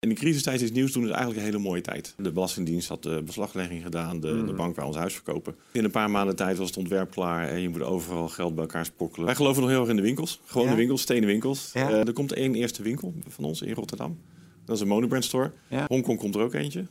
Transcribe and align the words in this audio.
In 0.00 0.08
de 0.08 0.14
crisistijd 0.14 0.60
is 0.60 0.72
nieuws 0.72 0.92
doen 0.92 1.02
is 1.02 1.08
eigenlijk 1.08 1.38
een 1.38 1.44
hele 1.44 1.58
mooie 1.58 1.80
tijd. 1.80 2.14
De 2.16 2.32
Belastingdienst 2.32 2.88
had 2.88 3.02
de 3.02 3.22
beslaglegging 3.24 3.82
gedaan, 3.82 4.20
de, 4.20 4.44
de 4.44 4.52
bank 4.52 4.76
waar 4.76 4.86
ons 4.86 4.96
huis 4.96 5.14
verkopen. 5.14 5.54
In 5.72 5.84
een 5.84 5.90
paar 5.90 6.10
maanden 6.10 6.36
tijd 6.36 6.56
was 6.58 6.66
het 6.66 6.76
ontwerp 6.76 7.10
klaar 7.10 7.48
en 7.48 7.60
je 7.60 7.68
moet 7.68 7.82
overal 7.82 8.28
geld 8.28 8.54
bij 8.54 8.64
elkaar 8.64 8.84
sprokkelen. 8.84 9.26
Wij 9.26 9.34
geloven 9.34 9.62
nog 9.62 9.70
heel 9.70 9.80
erg 9.80 9.88
in 9.88 9.96
de 9.96 10.02
winkels. 10.02 10.40
Gewoon 10.44 10.66
Ja? 10.66 10.72
de 10.72 10.78
winkels, 10.78 11.00
stenen 11.00 11.26
winkels. 11.28 11.70
Ja. 11.72 11.90
Eh, 11.90 12.06
er 12.06 12.12
komt 12.12 12.32
één 12.32 12.54
eerste 12.54 12.82
winkel 12.82 13.14
van 13.28 13.44
ons 13.44 13.62
in 13.62 13.74
Rotterdam. 13.74 14.18
Dat 14.64 14.76
is 14.76 14.82
een 14.82 14.88
monobrand 14.88 15.24
store. 15.24 15.52
Ja. 15.68 15.84
Hongkong 15.88 16.18
komt 16.18 16.34
er 16.34 16.40
ook 16.40 16.54
eentje. 16.54 16.86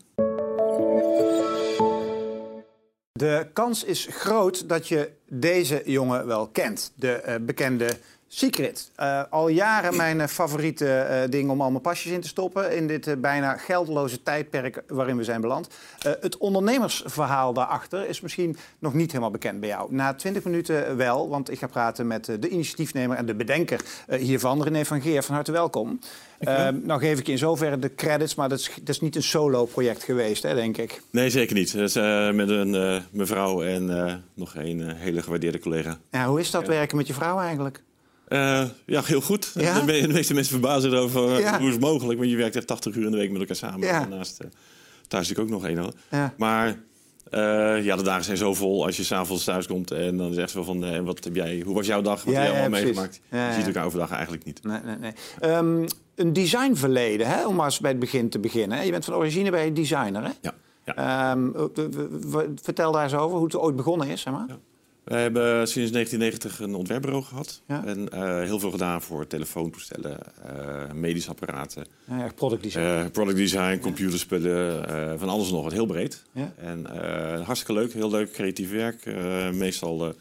De 3.12 3.48
kans 3.54 3.84
is 3.84 4.08
groot 4.10 4.70
dat 4.70 4.88
je 4.88 5.10
deze 5.30 5.82
jongen 5.86 6.28
wel 6.28 6.48
kent. 6.48 6.92
De 6.96 7.12
eh, 7.12 7.36
bekende 7.42 7.90
Secret. 8.30 8.92
Eh, 8.96 9.22
al 9.30 9.48
jaren 9.48 9.96
mijn 9.96 10.22
eh, 10.22 10.28
favoriete 10.28 11.00
eh, 11.00 11.30
ding 11.30 11.50
om 11.50 11.62
al 11.62 11.70
mijn 11.70 11.82
pasjes 11.82 12.12
in 12.12 12.22
te 12.22 12.28
stoppen... 12.28 12.76
in 12.76 12.88
dit 12.88 13.08
eh, 13.08 13.16
bijna 13.18 13.58
geldeloze 13.58 14.24
tijdperk 14.24 14.84
waarin 14.88 15.18
we 15.18 15.24
zijn 15.24 15.42
beland. 15.42 15.68
Eh, 16.00 16.12
het 16.22 16.38
ondernemersverhaal 16.38 17.54
daarachter 17.54 18.10
is 18.10 18.22
misschien 18.22 18.58
nog 18.80 18.94
niet 18.94 19.12
helemaal 19.12 19.32
bekend 19.32 19.60
bij 19.60 19.70
jou. 19.70 19.94
Na 19.94 20.14
20 20.14 20.44
minuten 20.44 20.98
wel, 20.98 21.30
want 21.30 21.52
ik 21.52 21.60
ga 21.60 21.68
praten 21.68 22.08
met 22.08 22.26
de 22.26 22.50
initiatiefnemer... 22.50 23.18
en 23.18 23.26
de 23.26 23.36
bedenker 23.36 23.82
eh, 24.08 24.20
hiervan, 24.20 24.64
René 24.64 24.86
van 24.86 25.02
Geer. 25.02 25.24
Van 25.24 25.36
harte 25.36 25.52
welkom. 25.52 26.00
Eh, 26.38 26.68
nou 26.84 27.00
geef 27.00 27.20
ik 27.20 27.26
je 27.26 27.32
in 27.32 27.38
zoverre 27.38 27.80
de 27.80 27.96
credits, 27.96 28.36
maar 28.36 28.50
dat 28.50 28.60
is, 28.60 28.72
dat 28.80 28.90
is 28.96 29.02
niet 29.02 29.16
een 29.16 29.24
solo-project 29.24 30.04
geweest, 30.04 30.44
hè, 30.44 30.54
denk 30.56 30.78
ik. 30.78 31.02
Nee, 31.10 31.30
zeker 31.30 31.56
niet. 31.56 31.74
Dat 31.74 31.88
is, 31.90 31.96
eh, 31.96 32.32
met 32.32 32.50
een 32.50 32.76
eh, 32.76 33.02
mevrouw 33.12 33.64
en 33.64 34.06
eh, 34.06 34.14
nog 34.34 34.56
een 34.56 34.92
hele 34.96 35.22
gewaardeerde 35.22 35.60
collega. 35.60 35.98
Ja, 36.12 36.26
hoe 36.28 36.40
is 36.40 36.52
dat 36.52 36.68
werken 36.68 36.98
met 36.98 37.08
je 37.08 37.14
vrouw 37.14 37.40
eigenlijk? 37.40 37.82
Eh, 38.28 38.64
ja, 38.86 39.02
heel 39.04 39.22
goed. 39.22 39.52
Ja? 39.54 39.80
De, 39.80 39.86
me- 39.86 40.02
de 40.08 40.14
meeste 40.14 40.34
mensen 40.34 40.52
verbazen 40.54 40.94
erover. 40.94 41.34
eh, 41.34 41.40
Ja. 41.40 41.58
Hoe 41.58 41.68
is 41.68 41.74
het 41.74 41.82
mogelijk? 41.84 42.20
Want 42.20 42.32
je 42.32 42.38
werkt 42.38 42.56
echt 42.56 42.68
80 42.68 42.96
uur 42.96 43.06
in 43.06 43.12
de 43.12 43.18
week 43.18 43.32
met 43.32 43.40
elkaar 43.40 43.56
samen. 43.56 43.80
Ja. 43.88 44.00
Daarnaast 44.00 44.40
eh, 44.40 44.48
thuis 45.08 45.28
zit 45.28 45.38
ik 45.38 45.44
ook 45.44 45.50
nog 45.50 45.66
één. 45.66 45.92
Maar 46.38 46.80
ja, 47.84 47.96
de 47.96 48.04
dagen 48.04 48.24
zijn 48.24 48.38
zo 48.38 48.54
vol 48.54 48.86
als 48.86 48.98
je 48.98 49.04
s'avonds 49.04 49.44
thuis 49.44 49.68
komt. 49.68 49.92
En 49.92 50.18
dan 50.18 50.34
zegt 50.34 50.50
ze 50.50 50.56
wel 50.56 50.66
van, 50.66 50.86
eh, 50.86 51.00
wat 51.00 51.24
heb 51.24 51.36
jij, 51.36 51.62
hoe 51.66 51.76
was 51.76 51.86
jouw 51.88 52.02
dag? 52.02 52.24
Wat 52.24 52.34
heb 52.34 52.44
jij 52.44 52.52
allemaal 52.52 52.70
meegemaakt? 52.82 53.20
Je 53.30 53.54
ziet 53.56 53.66
elkaar 53.66 53.86
overdag 53.86 54.12
eigenlijk 54.12 54.44
niet. 54.46 54.64
Nee, 54.64 54.80
nee, 54.86 54.96
nee. 54.98 55.12
Ehm, 55.40 55.88
een 56.16 56.34
designverleden, 56.34 57.28
hè? 57.28 57.48
om 57.48 57.56
maar 57.56 57.66
eens 57.66 57.80
bij 57.80 57.92
het 57.92 58.00
begin 58.00 58.30
te 58.30 58.40
beginnen. 58.40 58.86
Je 58.86 58.92
bent 58.92 59.06
van 59.06 59.14
origine 59.14 59.52
bij 59.52 59.66
je 59.66 59.74
designer. 59.74 60.24
Hè? 60.24 60.32
Ja. 60.42 60.54
Ehm, 60.86 61.48
vertel 62.62 62.92
daar 62.92 63.04
eens 63.04 63.14
over 63.14 63.36
hoe 63.38 63.46
het 63.46 63.56
ooit 63.56 63.76
begonnen 63.76 64.08
is. 64.08 64.22
Zeg 64.22 64.34
maar. 64.34 64.46
Ja. 65.08 65.16
We 65.16 65.22
hebben 65.22 65.68
sinds 65.68 65.92
1990 65.92 66.60
een 66.60 66.76
ontwerpbureau 66.76 67.24
gehad. 67.24 67.62
Ja. 67.68 67.86
En 67.86 68.10
eh, 68.10 68.42
heel 68.42 68.60
veel 68.60 68.72
gedaan 68.72 69.02
voor 69.02 69.28
telefoontoestellen, 69.28 70.20
eh 70.44 70.92
medische 70.92 71.30
apparaten. 71.30 71.86
Ja, 72.06 72.24
echt 72.24 72.36
product 72.36 72.64
design. 72.64 72.84
Eh, 72.84 73.06
product 73.12 73.38
design, 73.38 73.80
computerspullen, 73.80 75.20
van 75.20 75.30
alles 75.30 75.48
en 75.48 75.54
nog 75.54 75.64
wat. 75.64 75.72
Heel 75.72 75.86
breed. 75.86 76.24
Ja. 76.32 76.54
En 76.58 76.86
hartstikke 77.44 77.82
leuk, 77.82 77.94
heel 77.94 78.10
leuk 78.10 78.32
creatief 78.32 78.72
werk. 78.72 79.06
Meestal 79.54 80.16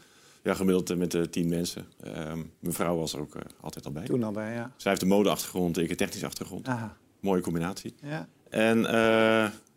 ja, 0.47 0.53
gemiddeld 0.53 0.97
met 0.97 1.13
eh, 1.13 1.21
tien 1.21 1.49
mensen. 1.49 1.85
Eh, 1.99 2.33
mijn 2.59 2.73
vrouw 2.73 2.97
was 2.97 3.13
er 3.13 3.19
ook 3.19 3.35
altijd 3.61 3.85
al 3.85 3.91
bij. 3.91 4.05
Toen 4.05 4.23
al 4.23 4.31
bij, 4.31 4.53
ja. 4.53 4.71
Zij 4.77 4.91
heeft 4.91 5.03
een 5.03 5.07
modeachtergrond, 5.07 5.77
ik 5.77 5.89
een 5.89 5.95
technische 5.95 6.25
achtergrond. 6.25 6.67
Aha. 6.67 6.97
Mooie 7.19 7.41
combinatie. 7.41 7.95
Ja. 8.01 8.27
En 8.49 8.81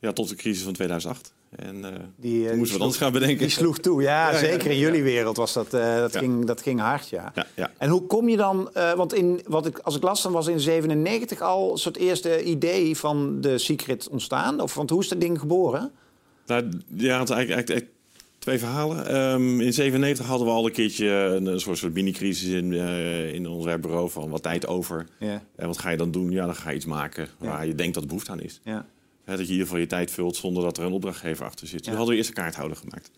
ja, 0.00 0.12
tot 0.12 0.28
de 0.28 0.34
crisis 0.34 0.62
van 0.62 0.72
2008. 0.72 1.32
En 1.56 1.84
eh 1.84 1.92
Die, 2.16 2.42
eh, 2.42 2.48
toen 2.48 2.58
moesten 2.58 2.58
we 2.58 2.66
die 2.66 2.80
anders 2.80 2.96
gaan 2.96 3.12
bedenken. 3.12 3.38
Die 3.38 3.48
sloeg 3.48 3.78
toe, 3.78 4.02
ja, 4.02 4.34
zeker 4.48 4.70
in 4.70 4.78
jullie 4.78 5.02
wereld 5.02 5.36
was 5.36 5.52
dat, 5.52 5.74
eh, 5.74 5.96
dat, 5.96 6.16
ging, 6.16 6.44
dat 6.46 6.62
ging 6.62 6.80
hard, 6.80 7.08
ja. 7.08 7.32
Ja, 7.34 7.46
ja. 7.56 7.70
En 7.78 7.90
hoe 7.90 8.06
kom 8.06 8.28
je 8.28 8.36
dan, 8.36 8.70
want 8.96 9.14
in, 9.14 9.40
wat 9.46 9.66
ik, 9.66 9.78
als 9.78 9.96
ik 9.96 10.02
las, 10.02 10.22
dan 10.22 10.32
was 10.32 10.46
in 10.46 10.60
97 10.60 11.40
al 11.40 11.70
een 11.72 11.78
soort 11.78 11.96
eerste 11.96 12.42
idee 12.44 12.96
van 12.96 13.40
de 13.40 13.58
Secret 13.58 14.08
ontstaan? 14.08 14.60
Of, 14.60 14.74
want 14.74 14.90
hoe 14.90 15.00
is 15.00 15.08
dat 15.08 15.20
ding 15.20 15.38
geboren? 15.38 15.90
Nou, 16.46 16.68
ja, 16.96 17.20
het 17.20 17.30
eigenlijk, 17.30 17.68
eigenlijk 17.68 17.86
twee 18.38 18.58
verhalen. 18.58 19.06
Ehm, 19.06 19.60
in 19.60 19.72
97 19.72 20.26
hadden 20.26 20.46
we 20.46 20.52
al 20.52 20.66
een 20.66 20.72
keertje 20.72 21.06
een, 21.08 21.46
een 21.46 21.60
soort, 21.60 21.78
soort 21.78 21.94
mini-crisis 21.94 22.48
in, 22.48 22.72
eh, 22.72 23.32
in 23.34 23.46
ons 23.46 23.64
werkbureau 23.64 24.10
van 24.10 24.30
wat 24.30 24.42
tijd 24.42 24.66
over. 24.66 25.06
Ja. 25.18 25.42
En 25.56 25.66
wat 25.66 25.78
ga 25.78 25.90
je 25.90 25.96
dan 25.96 26.10
doen? 26.10 26.30
Ja, 26.30 26.46
dan 26.46 26.54
ga 26.54 26.70
je 26.70 26.76
iets 26.76 26.84
maken 26.84 27.28
waar 27.38 27.50
Ja. 27.60 27.62
je 27.62 27.74
denkt 27.74 27.94
dat 27.94 28.06
behoefte 28.06 28.30
aan 28.30 28.40
is. 28.40 28.60
Ja. 28.64 28.86
Hè, 29.30 29.36
dat 29.36 29.46
je 29.46 29.52
in 29.52 29.58
ieder 29.58 29.66
geval 29.66 29.80
je 29.80 29.86
tijd 29.86 30.10
vult 30.10 30.36
zonder 30.36 30.62
dat 30.62 30.78
er 30.78 30.84
een 30.84 30.92
opdrachtgever 30.92 31.44
achter 31.44 31.66
zit. 31.66 31.78
Ja. 31.78 31.84
Toen 31.86 31.94
hadden 31.94 32.10
we 32.10 32.16
eerst 32.16 32.28
een 32.28 32.34
kaarthouder 32.42 32.76
gemaakt. 32.76 33.10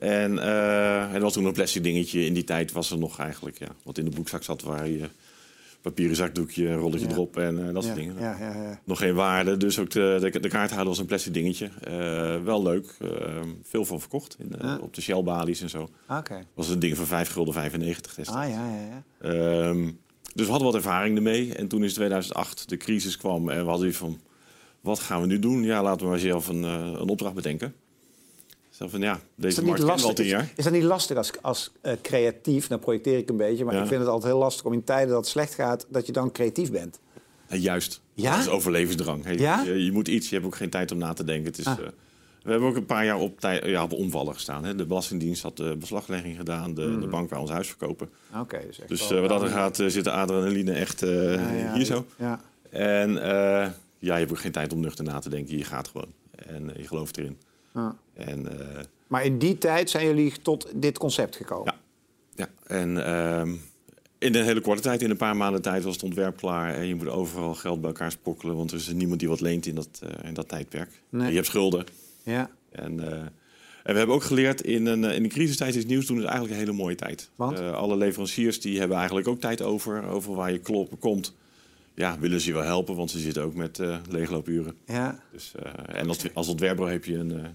En, 0.00 0.38
eh, 0.38 1.14
er 1.14 1.20
was 1.20 1.32
toen 1.32 1.44
een 1.44 1.52
plastic 1.52 1.82
dingetje. 1.82 2.24
In 2.26 2.34
die 2.34 2.44
tijd 2.44 2.72
was 2.72 2.90
er 2.90 2.98
nog 2.98 3.18
eigenlijk 3.18 3.58
ja, 3.58 3.68
wat 3.82 3.98
in 3.98 4.04
de 4.04 4.10
broekzak 4.10 4.42
zat... 4.42 4.62
waar 4.62 4.88
je 4.88 5.08
papieren 5.80 6.16
zakdoekje, 6.16 6.74
rolletje 6.74 7.06
Ja. 7.06 7.12
erop 7.12 7.36
en 7.36 7.66
eh, 7.68 7.74
dat 7.74 7.84
soort 7.84 7.94
dingen. 7.96 8.14
Ja, 8.18 8.36
ja, 8.38 8.52
ja. 8.62 8.80
Nog 8.84 8.98
geen 8.98 9.14
waarde, 9.14 9.56
dus 9.56 9.78
ook 9.78 9.90
de, 9.90 10.18
de, 10.32 10.40
de 10.40 10.48
kaarthouder 10.48 10.88
was 10.88 10.98
een 10.98 11.06
plastic 11.06 11.34
dingetje. 11.34 11.70
Eh, 11.82 12.42
wel 12.42 12.62
leuk, 12.62 12.96
veel 13.62 13.84
van 13.84 14.00
verkocht 14.00 14.36
in 14.38 14.48
de- 14.48 14.78
op 14.80 14.94
de 14.94 15.00
Shell-balies 15.00 15.60
en 15.62 15.70
zo. 15.70 15.88
Oké. 16.08 16.46
was 16.54 16.68
een 16.68 16.78
ding 16.78 16.96
van 16.96 17.06
5 17.06 17.28
gulden 17.30 17.54
95 17.54 18.14
destijds. 18.14 18.40
Ah, 18.40 18.50
ja, 18.50 18.70
ja, 18.70 18.86
ja. 18.88 19.02
Ehm, 19.68 19.90
dus 20.34 20.44
we 20.44 20.50
hadden 20.50 20.66
wat 20.72 20.76
ervaring 20.76 21.16
ermee. 21.16 21.54
En 21.54 21.68
toen 21.68 21.82
in 21.82 21.88
2008 21.88 22.68
de 22.68 22.76
crisis 22.76 23.16
kwam 23.16 23.48
en 23.48 23.64
we 23.64 23.70
hadden 23.70 23.88
iets 23.88 23.96
van... 23.96 24.20
wat 24.84 24.98
gaan 24.98 25.20
we 25.20 25.26
nu 25.26 25.38
doen? 25.38 25.62
Ja, 25.62 25.82
laten 25.82 26.02
we 26.04 26.10
maar 26.10 26.18
zelf 26.18 26.48
een, 26.48 26.64
eh, 26.64 26.72
een 26.74 27.08
opdracht 27.08 27.34
bedenken. 27.34 27.74
Zo 28.70 28.88
van, 28.88 29.00
ja, 29.00 29.14
Is 29.14 29.20
deze 29.36 29.54
dat, 29.64 29.64
markt 29.86 30.14
tien 30.16 30.24
is, 30.24 30.30
jaar. 30.30 30.52
is 30.56 30.64
dat 30.64 30.72
niet 30.72 30.82
lastig 30.82 31.16
als, 31.16 31.30
als 31.42 31.72
eh, 31.80 31.92
creatief? 32.02 32.68
Nou 32.68 32.80
projecteer 32.80 33.18
ik 33.18 33.28
een 33.28 33.36
beetje, 33.36 33.64
maar 33.64 33.74
Ja. 33.74 33.80
ik 33.82 33.86
vind 33.88 34.00
het 34.00 34.08
altijd 34.08 34.32
heel 34.32 34.40
lastig 34.40 34.64
om 34.64 34.72
in 34.72 34.84
tijden 34.84 35.08
dat 35.08 35.16
het 35.16 35.26
slecht 35.26 35.54
gaat, 35.54 35.86
dat 35.88 36.06
je 36.06 36.12
dan 36.12 36.32
creatief 36.32 36.70
bent. 36.70 37.00
Ja, 37.48 37.56
juist, 37.56 38.00
Ja? 38.14 38.30
dat 38.30 38.40
is 38.40 38.48
overlevensdrang. 38.48 39.24
Hey, 39.24 39.36
Ja? 39.38 39.62
je, 39.62 39.84
je 39.84 39.92
moet 39.92 40.08
iets, 40.08 40.28
je 40.28 40.34
hebt 40.34 40.46
ook 40.46 40.56
geen 40.56 40.70
tijd 40.70 40.92
om 40.92 40.98
na 40.98 41.12
te 41.12 41.24
denken. 41.24 41.44
Het 41.46 41.58
is, 41.58 41.66
Ah. 41.66 41.72
eh, 41.78 41.84
we 42.42 42.50
hebben 42.50 42.68
ook 42.68 42.76
een 42.76 42.86
paar 42.86 43.04
jaar 43.04 43.18
op, 43.18 43.40
tij, 43.40 43.62
ja, 43.64 43.82
op 43.82 43.92
omvallen 43.92 44.34
gestaan. 44.34 44.64
Hè. 44.64 44.74
De 44.74 44.86
Belastingdienst 44.86 45.42
had 45.42 45.56
de 45.56 45.76
beslaglegging 45.78 46.36
gedaan, 46.36 46.74
de, 46.74 46.98
de 46.98 47.06
bank 47.06 47.30
waar 47.30 47.40
ons 47.40 47.50
huis 47.50 47.68
verkopen. 47.68 48.08
Oké, 48.40 48.60
dus 48.66 48.78
Dus 48.86 49.10
wat 49.10 49.28
dat 49.28 49.42
er 49.42 49.48
gaat, 49.48 49.76
zit 49.86 50.04
de 50.04 50.10
adrenaline 50.10 50.72
echt 50.72 51.00
hier 51.74 51.84
zo. 51.84 52.06
Ja. 52.18 52.40
En 52.70 53.18
ja, 54.04 54.14
je 54.14 54.20
hebt 54.20 54.30
ook 54.30 54.38
geen 54.38 54.52
tijd 54.52 54.72
om 54.72 54.80
nuchter 54.80 55.04
na 55.04 55.18
te 55.18 55.28
denken. 55.28 55.58
Je 55.58 55.64
gaat 55.64 55.88
gewoon. 55.88 56.12
En 56.36 56.74
eh, 56.74 56.80
je 56.80 56.88
gelooft 56.88 57.16
erin. 57.16 57.38
Ja. 57.74 57.96
En 58.14 58.60
eh, 58.60 58.84
Maar 59.06 59.24
in 59.24 59.38
die 59.38 59.58
tijd 59.58 59.90
zijn 59.90 60.06
jullie 60.06 60.32
tot 60.42 60.68
dit 60.74 60.98
concept 60.98 61.36
gekomen? 61.36 61.74
Ja. 61.74 61.80
ja, 62.44 62.76
en 62.76 63.06
ehm, 63.06 63.54
in 64.18 64.34
een 64.34 64.44
hele 64.44 64.60
korte 64.60 64.82
tijd, 64.82 65.02
in 65.02 65.10
een 65.10 65.16
paar 65.16 65.36
maanden 65.36 65.62
tijd, 65.62 65.84
was 65.84 65.94
het 65.94 66.02
ontwerp 66.02 66.36
klaar. 66.36 66.74
En 66.74 66.86
je 66.86 66.94
moet 66.94 67.08
overal 67.08 67.54
geld 67.54 67.80
bij 67.80 67.90
elkaar 67.90 68.10
sprokkelen. 68.10 68.56
Want 68.56 68.70
er 68.70 68.76
is 68.76 68.92
niemand 68.92 69.20
die 69.20 69.28
wat 69.28 69.40
leent 69.40 69.66
in 69.66 69.74
dat, 69.74 70.00
eh, 70.02 70.28
in 70.28 70.34
dat 70.34 70.48
tijdperk. 70.48 71.02
Nee. 71.08 71.28
Je 71.28 71.34
hebt 71.34 71.46
schulden. 71.46 71.86
Ja. 72.22 72.50
En, 72.70 73.00
en 73.82 73.92
we 73.92 73.98
hebben 73.98 74.14
ook 74.14 74.22
geleerd, 74.22 74.60
in 74.60 74.86
een, 74.86 75.04
in 75.04 75.24
een 75.24 75.28
crisistijd 75.28 75.74
is 75.74 75.86
nieuws 75.86 76.06
doen 76.06 76.16
is 76.16 76.22
eigenlijk 76.22 76.52
een 76.52 76.60
hele 76.60 76.72
mooie 76.72 76.94
tijd. 76.94 77.30
Want? 77.34 77.60
Alle 77.60 77.96
leveranciers 77.96 78.60
die 78.60 78.78
hebben 78.78 78.96
eigenlijk 78.96 79.28
ook 79.28 79.40
tijd 79.40 79.62
over, 79.62 80.06
over 80.06 80.34
waar 80.34 80.52
je 80.52 80.58
kloppen 80.58 80.98
komt. 80.98 81.34
Ja, 81.94 82.18
willen 82.18 82.40
ze 82.40 82.46
je 82.46 82.52
wel 82.54 82.62
helpen, 82.62 82.96
want 82.96 83.10
ze 83.10 83.18
zitten 83.18 83.42
ook 83.42 83.54
met 83.54 83.78
eh 83.78 83.98
leegloopuren. 84.08 84.76
Ja. 84.86 85.20
Dus, 85.32 85.54
eh, 85.54 85.98
en 85.98 86.08
als, 86.08 86.34
als 86.34 86.48
ontwerper 86.48 86.88
heb 86.88 87.04
je 87.04 87.16
een, 87.16 87.40
eh, 87.44 87.48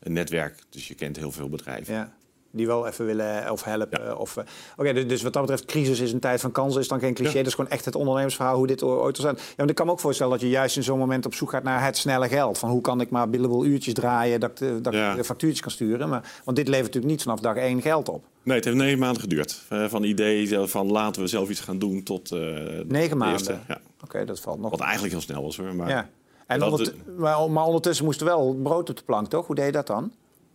een 0.00 0.12
netwerk, 0.12 0.62
dus 0.70 0.88
je 0.88 0.94
kent 0.94 1.16
heel 1.16 1.32
veel 1.32 1.48
bedrijven. 1.48 1.94
ja. 1.94 2.14
Die 2.54 2.66
wel 2.66 2.86
even 2.86 3.06
willen 3.06 3.50
of 3.50 3.64
helpen. 3.64 4.18
Of, 4.18 4.36
eh, 4.36 4.44
Oké, 4.76 4.92
dus- 4.92 5.06
dus 5.06 5.22
wat 5.22 5.32
dat 5.32 5.42
betreft, 5.42 5.64
crisis 5.64 6.00
is 6.00 6.12
een 6.12 6.20
tijd 6.20 6.40
van 6.40 6.52
kansen, 6.52 6.80
is 6.80 6.88
dan 6.88 6.98
geen 7.00 7.14
cliché. 7.14 7.30
Ja. 7.32 7.38
Dat 7.38 7.46
is 7.46 7.54
gewoon 7.54 7.70
echt 7.70 7.84
het 7.84 7.94
ondernemersverhaal, 7.94 8.56
hoe 8.56 8.66
dit 8.66 8.82
ooit 8.82 9.18
is. 9.18 9.24
Ja, 9.24 9.34
maar 9.56 9.68
ik 9.68 9.74
kan 9.74 9.86
me 9.86 9.92
ook 9.92 10.00
voorstellen 10.00 10.32
dat 10.32 10.40
je 10.40 10.48
juist 10.48 10.76
in 10.76 10.82
zo'n 10.82 10.98
moment 10.98 11.26
op 11.26 11.34
zoek 11.34 11.50
gaat 11.50 11.62
naar 11.62 11.84
het 11.84 11.96
snelle 11.96 12.28
geld. 12.28 12.58
Van 12.58 12.70
hoe 12.70 12.80
kan 12.80 13.00
ik 13.00 13.10
maar 13.10 13.30
billable 13.30 13.66
uurtjes 13.66 13.94
draaien, 13.94 14.40
dat, 14.40 14.50
ik 14.50 14.56
de- 14.56 14.80
dat 14.80 14.92
Ja. 14.92 15.10
ik 15.10 15.16
de 15.16 15.24
factuurtjes 15.24 15.60
kan 15.62 15.70
sturen. 15.70 16.08
Maar, 16.08 16.40
want 16.44 16.56
dit 16.56 16.68
levert 16.68 16.86
natuurlijk 16.86 17.12
niet 17.12 17.22
vanaf 17.22 17.40
dag 17.40 17.56
één 17.56 17.82
geld 17.82 18.08
op. 18.08 18.24
Nee, 18.42 18.56
het 18.56 18.64
heeft 18.64 18.76
negen 18.76 18.98
maanden 18.98 19.20
geduurd. 19.22 19.62
Eh, 19.68 19.84
van 19.88 20.02
idee 20.02 20.56
eh, 20.56 20.66
van 20.66 20.90
laten 20.90 21.22
we 21.22 21.28
zelf 21.28 21.48
iets 21.50 21.60
gaan 21.60 21.78
doen 21.78 22.02
tot 22.02 22.30
eh, 22.32 22.38
Negen 22.86 23.16
maanden? 23.16 23.36
eerste, 23.38 23.58
ja. 23.68 23.80
Oké, 24.04 24.24
dat 24.24 24.40
valt 24.40 24.60
nog. 24.60 24.70
Wat 24.70 24.80
eigenlijk 24.80 25.12
heel 25.12 25.22
snel 25.22 25.42
was 25.42 25.56
hoor. 25.56 25.74
Maar 25.74 25.88
Ja. 25.88 26.08
En 26.46 26.62
ondert- 26.62 26.94
maar 27.16 27.64
ondertussen 27.64 28.04
moest 28.04 28.20
er 28.20 28.26
wel 28.26 28.54
brood 28.62 28.90
op 28.90 28.96
de 28.96 29.02
plank, 29.04 29.26
toch? 29.28 29.46
Hoe 29.46 29.54
deed 29.54 29.64
je 29.66 29.72
dat 29.72 29.86
dan? 29.86 30.12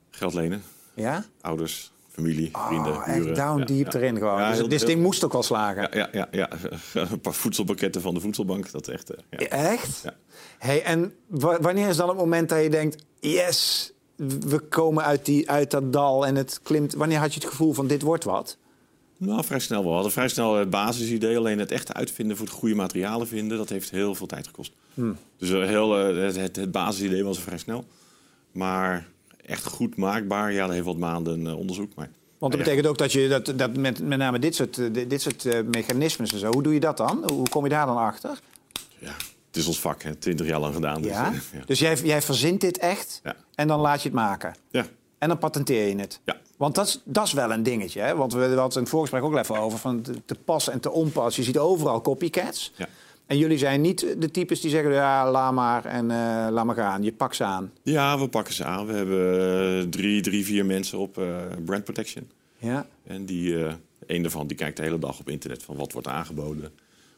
geld 0.09 0.33
lenen, 0.33 0.63
Ja? 0.97 1.25
ouders, 1.41 1.91
familie, 2.09 2.49
vrienden, 2.53 2.91
Oh, 2.93 3.05
buren. 3.05 3.25
echt 3.27 3.35
down 3.35 3.73
Ja, 3.73 3.91
erin 3.91 4.17
gewoon. 4.17 4.39
Ja, 4.39 4.47
dus 4.49 4.57
heel- 4.57 4.67
dit 4.67 4.79
heel- 4.79 4.89
ding 4.89 5.01
moest 5.01 5.23
ook 5.23 5.31
wel 5.31 5.43
slagen. 5.43 5.97
Ja, 5.97 6.09
ja, 6.11 6.27
ja, 6.31 6.49
een 6.93 7.19
paar 7.21 7.33
voedselpakketten 7.33 8.01
van 8.01 8.13
de 8.13 8.19
voedselbank. 8.19 8.71
Dat 8.71 8.87
echt. 8.87 9.09
eh, 9.09 9.17
ja. 9.39 9.47
Echt? 9.47 10.03
Hey, 10.57 10.83
en 10.83 11.13
wa- 11.27 11.59
wanneer 11.61 11.87
is 11.87 11.97
dan 11.97 12.07
het 12.09 12.17
moment 12.17 12.49
dat 12.49 12.63
je 12.63 12.69
denkt... 12.69 13.03
yes, 13.19 13.91
we 14.39 14.59
komen 14.59 15.03
uit, 15.03 15.25
die, 15.25 15.49
uit 15.51 15.71
dat 15.71 15.93
dal 15.93 16.25
en 16.25 16.35
het 16.35 16.59
klimt... 16.63 16.93
Wanneer 16.93 17.17
had 17.19 17.33
je 17.33 17.39
het 17.39 17.49
gevoel 17.49 17.73
van 17.73 17.87
dit 17.87 18.01
wordt 18.01 18.23
wat? 18.23 18.57
Nou, 19.17 19.43
vrij 19.43 19.59
snel 19.59 19.79
wel. 19.79 19.87
We 19.87 19.93
hadden 19.93 20.11
vrij 20.11 20.27
snel 20.27 20.55
het 20.55 20.69
basisidee. 20.69 21.37
Alleen 21.37 21.59
het 21.59 21.71
echt 21.71 21.93
uitvinden 21.93 22.37
voor 22.37 22.45
het 22.45 22.55
goede 22.55 22.75
materialen 22.75 23.27
vinden, 23.27 23.57
dat 23.57 23.69
heeft 23.69 23.89
heel 23.89 24.15
veel 24.15 24.27
tijd 24.27 24.47
gekost. 24.47 24.71
Hmm. 24.93 25.17
Dus 25.37 25.49
eh, 25.49 25.63
heel, 25.63 25.99
eh, 25.99 26.23
het, 26.25 26.35
het, 26.35 26.55
het 26.55 26.71
basisidee 26.71 27.23
was 27.23 27.39
vrij 27.39 27.57
snel. 27.57 27.85
Maar 28.51 29.07
echt 29.47 29.65
goed 29.65 29.95
maakbaar, 29.97 30.51
ja, 30.51 30.65
dat 30.65 30.73
heeft 30.73 30.85
wat 30.85 30.97
maanden 30.97 31.47
eh, 31.47 31.57
onderzoek. 31.57 31.91
Maar 31.95 32.09
Want 32.37 32.51
dat 32.51 32.61
Ja. 32.61 32.67
betekent 32.67 32.87
ook 32.91 32.97
dat 32.97 33.11
je 33.11 33.27
dat, 33.27 33.53
dat 33.55 33.77
met, 33.77 33.99
met 34.07 34.17
name 34.17 34.39
dit 34.39 34.55
soort, 34.55 34.77
eh, 34.77 34.85
dit 35.07 35.21
soort 35.21 35.45
eh, 35.45 35.59
mechanismes 35.71 36.33
en 36.33 36.39
zo... 36.39 36.51
Hoe 36.51 36.63
doe 36.63 36.73
je 36.73 36.79
dat 36.79 36.97
dan? 36.97 37.23
Hoe 37.33 37.49
kom 37.49 37.63
je 37.63 37.69
daar 37.69 37.85
dan 37.85 37.97
achter? 37.97 38.39
ja, 38.99 39.11
het 39.47 39.55
is 39.57 39.67
ons 39.67 39.79
vak, 39.79 40.03
hè. 40.03 40.15
20 40.15 40.47
jaar 40.47 40.59
lang 40.59 40.73
gedaan. 40.73 41.01
Dus, 41.01 41.11
Ja? 41.11 41.31
ja. 41.53 41.61
Dus 41.65 41.79
jij, 41.79 41.95
jij 42.03 42.21
verzint 42.21 42.61
dit 42.61 42.77
echt 42.77 43.19
Ja. 43.23 43.35
en 43.55 43.67
dan 43.67 43.79
laat 43.79 44.01
je 44.01 44.07
het 44.09 44.17
maken. 44.17 44.55
ja. 44.71 44.85
En 45.17 45.27
dan 45.27 45.37
patenteer 45.37 45.87
je 45.87 45.95
het. 45.95 46.19
Ja. 46.25 46.37
Want 46.57 46.75
dat 46.75 46.87
is, 46.87 47.01
dat 47.03 47.25
is 47.25 47.33
wel 47.33 47.51
een 47.51 47.63
dingetje. 47.63 48.01
Hè? 48.01 48.15
Want 48.15 48.33
we 48.33 48.39
hadden 48.39 48.63
het 48.63 48.75
in 48.75 48.79
het 48.81 48.89
voorgesprek 48.89 49.23
ook 49.23 49.37
even 49.37 49.57
over. 49.59 49.79
Van 49.79 50.01
te, 50.01 50.13
te 50.25 50.35
pas 50.35 50.69
en 50.69 50.79
te 50.79 50.91
onpas. 50.91 51.35
Je 51.35 51.43
ziet 51.43 51.57
overal 51.57 52.01
copycats. 52.01 52.71
Ja. 52.75 52.87
En 53.27 53.37
jullie 53.37 53.57
zijn 53.57 53.81
niet 53.81 54.15
de 54.17 54.31
types 54.31 54.61
die 54.61 54.69
zeggen... 54.69 54.91
ja, 54.91 55.31
laat 55.31 55.53
maar 55.53 55.85
en 55.85 56.11
eh, 56.11 56.47
laat 56.51 56.65
maar 56.65 56.75
gaan. 56.75 57.03
Je 57.03 57.11
pakt 57.11 57.35
ze 57.35 57.43
aan. 57.43 57.71
Ja, 57.83 58.19
we 58.19 58.27
pakken 58.27 58.53
ze 58.53 58.63
aan. 58.63 58.85
We 58.85 58.93
hebben 58.93 59.79
eh, 59.79 59.89
drie, 59.89 60.21
drie, 60.21 60.45
vier 60.45 60.65
mensen 60.65 60.97
op 60.97 61.17
eh, 61.17 61.35
brand 61.65 61.83
protection. 61.83 62.29
Ja. 62.57 62.87
En 63.03 63.25
die, 63.25 63.65
eh 63.65 63.73
een 64.07 64.21
daarvan 64.21 64.47
die 64.47 64.57
kijkt 64.57 64.77
de 64.77 64.83
hele 64.83 64.99
dag 64.99 65.19
op 65.19 65.29
internet 65.29 65.63
van 65.63 65.75
wat 65.75 65.91
wordt 65.91 66.07
aangeboden. 66.07 66.71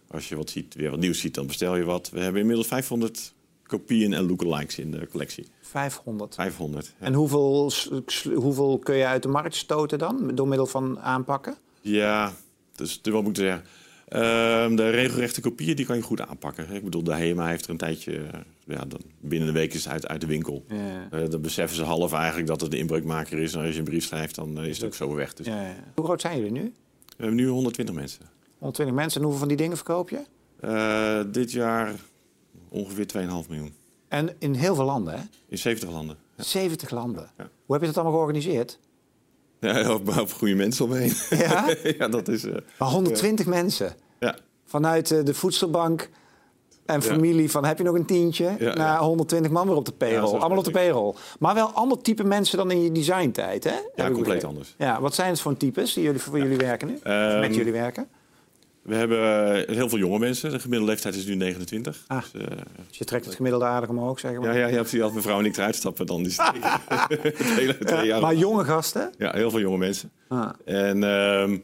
Als 0.08 0.30
je 0.30 0.36
wat 0.36 0.50
ziet, 0.50 0.76
weer 0.76 0.90
wat 0.90 1.00
nieuws 1.00 1.20
ziet, 1.20 1.34
dan 1.34 1.48
bestel 1.48 1.76
je 1.76 1.84
wat. 1.84 2.10
We 2.10 2.20
hebben 2.20 2.42
inmiddels 2.42 2.68
500 2.68 3.34
kopieën 3.64 4.14
en 4.14 4.28
lookalikes 4.28 4.78
in 4.78 4.92
de 4.92 5.08
collectie. 5.12 5.48
500. 5.62 6.36
500. 6.36 6.94
Ja, 7.00 7.06
En 7.06 7.14
hoeveel, 7.14 7.72
hoeveel 8.34 8.80
kun 8.80 8.96
je 8.96 9.06
uit 9.06 9.24
de 9.24 9.30
markt 9.30 9.56
stoten 9.56 10.00
dan? 10.00 10.32
Door 10.36 10.48
middel 10.48 10.66
van 10.66 11.00
aanpakken? 11.00 11.56
ja 11.82 12.34
dus 12.76 13.00
wat 13.04 13.24
moet 13.24 13.38
ik 13.38 13.44
zeggen? 13.44 13.64
Ehm, 14.10 14.76
de 14.76 14.90
regelrechte 14.90 15.42
kopieën 15.42 15.76
die 15.76 15.86
kan 15.86 15.96
je 15.96 16.02
goed 16.02 16.22
aanpakken. 16.22 16.72
Ik 16.72 16.84
bedoel, 16.84 17.04
de 17.04 17.14
HEMA 17.16 17.48
heeft 17.48 17.64
er 17.66 17.70
een 17.72 17.78
tijdje... 17.78 18.18
eh, 18.18 18.40
ja, 18.66 18.86
dan, 18.86 19.00
binnen 19.20 19.48
een 19.48 19.54
week 19.54 19.74
is 19.74 19.84
het 19.84 19.94
uit, 19.94 20.08
uit 20.08 20.22
de 20.22 20.28
winkel. 20.28 20.64
Ja. 20.68 21.08
Eh, 21.12 21.30
dan 21.30 21.42
beseffen 21.42 21.78
ze 21.78 21.84
half 21.84 22.14
eigenlijk 22.14 22.48
dat 22.48 22.62
het 22.62 22.72
de 22.72 22.78
inbreukmaker 22.78 23.40
is. 23.40 23.54
En 23.54 23.62
als 23.62 23.72
je 23.74 23.78
een 23.78 23.84
brief 23.84 24.04
schrijft, 24.04 24.36
dan 24.36 24.58
eh, 24.60 24.66
is 24.66 24.78
het 24.78 24.86
ook 24.86 24.94
zo 24.96 25.14
weg. 25.16 25.34
Dus 25.34 25.46
Ja, 25.46 25.62
ja. 25.68 25.76
Hoe 25.96 26.06
groot 26.06 26.22
zijn 26.22 26.36
jullie 26.38 26.52
nu? 26.52 26.62
We 27.06 27.16
hebben 27.18 27.36
nu 27.36 27.48
120 27.48 27.96
mensen. 27.96 28.22
120 28.58 28.96
mensen. 28.96 29.18
En 29.20 29.24
hoeveel 29.24 29.40
van 29.40 29.48
die 29.48 29.58
dingen 29.58 29.76
verkoop 29.78 30.10
je? 30.10 30.22
Eh, 30.60 31.22
dit 31.32 31.52
jaar 31.52 31.94
ongeveer 32.70 33.06
2,5 33.08 33.50
miljoen. 33.50 33.74
En 34.08 34.36
in 34.40 34.54
heel 34.54 34.76
veel 34.76 34.86
landen, 34.86 35.14
hè? 35.14 35.20
In 35.48 35.58
70 35.58 35.90
landen. 35.90 36.18
Ja. 36.38 36.44
70 36.44 36.90
landen. 36.90 37.32
Ja. 37.38 37.50
Hoe 37.66 37.72
heb 37.76 37.82
je 37.82 37.86
dat 37.88 37.96
allemaal 37.96 38.14
georganiseerd? 38.14 38.80
Ja, 39.60 39.94
op, 39.94 40.32
goede 40.38 40.56
mensen 40.56 40.86
omheen. 40.86 41.14
Ja? 41.30 41.76
ja, 41.98 42.08
dat 42.08 42.28
is... 42.28 42.44
eh, 42.44 42.56
Maar 42.78 42.90
120 42.90 43.46
mensen. 43.46 43.94
ja. 44.20 44.36
Vanuit 44.66 45.12
eh, 45.12 45.24
de 45.24 45.34
voedselbank 45.34 46.10
en 46.86 47.02
familie 47.02 47.52
van 47.52 47.66
heb 47.66 47.78
je 47.78 47.84
nog 47.84 47.96
een 47.96 48.06
tientje? 48.06 48.56
Ja, 48.60 48.74
naar 48.74 48.94
ja. 48.94 49.00
120 49.00 49.52
man 49.52 49.68
weer 49.68 49.76
op 49.76 49.86
de 49.86 49.92
Ja, 49.92 49.98
payroll. 49.98 50.40
allemaal 50.40 50.58
op 50.58 50.64
de 50.64 50.72
payroll. 50.72 51.14
Maar 51.40 51.54
wel 51.56 51.68
ander 51.72 52.02
type 52.02 52.24
mensen 52.24 52.58
dan 52.58 52.72
in 52.72 52.84
je 52.84 52.92
designtijd, 52.92 53.64
hè? 53.64 54.04
Ik 54.06 54.14
compleet 54.14 54.44
anders. 54.44 54.76
Ja, 54.78 55.02
wat 55.02 55.16
zijn 55.16 55.30
het 55.30 55.40
voor 55.42 55.58
types 55.58 55.94
die 55.94 56.04
jullie, 56.04 56.20
voor 56.22 56.38
jullie 56.38 56.58
werken 56.58 56.88
nu? 56.88 56.94
Of 56.96 57.02
Ehm, 57.04 57.40
met 57.40 57.56
jullie 57.56 57.72
werken? 57.72 58.08
We 58.82 58.96
hebben 58.96 59.18
eh, 59.68 59.76
heel 59.76 59.90
veel 59.90 59.98
jonge 59.98 60.20
mensen. 60.20 60.52
De 60.52 60.60
gemiddelde 60.60 60.92
leeftijd 60.92 61.16
is 61.16 61.26
nu 61.26 61.36
29. 61.36 62.04
Ah. 62.08 62.22
Dus, 62.32 62.42
eh, 62.42 62.48
Dus 62.88 62.98
je 62.98 63.06
trekt 63.06 63.26
het 63.26 63.36
gemiddelde 63.36 63.66
aardig 63.66 63.90
omhoog, 63.90 64.20
zeg 64.20 64.32
maar. 64.40 64.44
ja, 64.44 64.60
ja, 64.60 64.68
ja, 64.68 64.80
precies. 64.80 65.02
Als 65.02 65.14
mevrouw 65.14 65.40
en 65.40 65.46
ik 65.46 65.58
eruit 65.58 65.76
stappen, 65.76 66.06
dan 66.06 66.26
is 66.26 66.38
het 66.38 66.52
het 67.38 67.54
hele 67.56 67.78
twee 67.78 68.06
jaar. 68.06 68.22
Maar 68.22 68.36
jonge 68.36 68.64
gasten? 68.66 69.12
Ja, 69.18 69.32
heel 69.32 69.50
veel 69.50 69.60
jonge 69.60 69.78
mensen. 69.78 70.12
Ah. 70.28 70.50
En 70.66 71.04
ehm, 71.04 71.58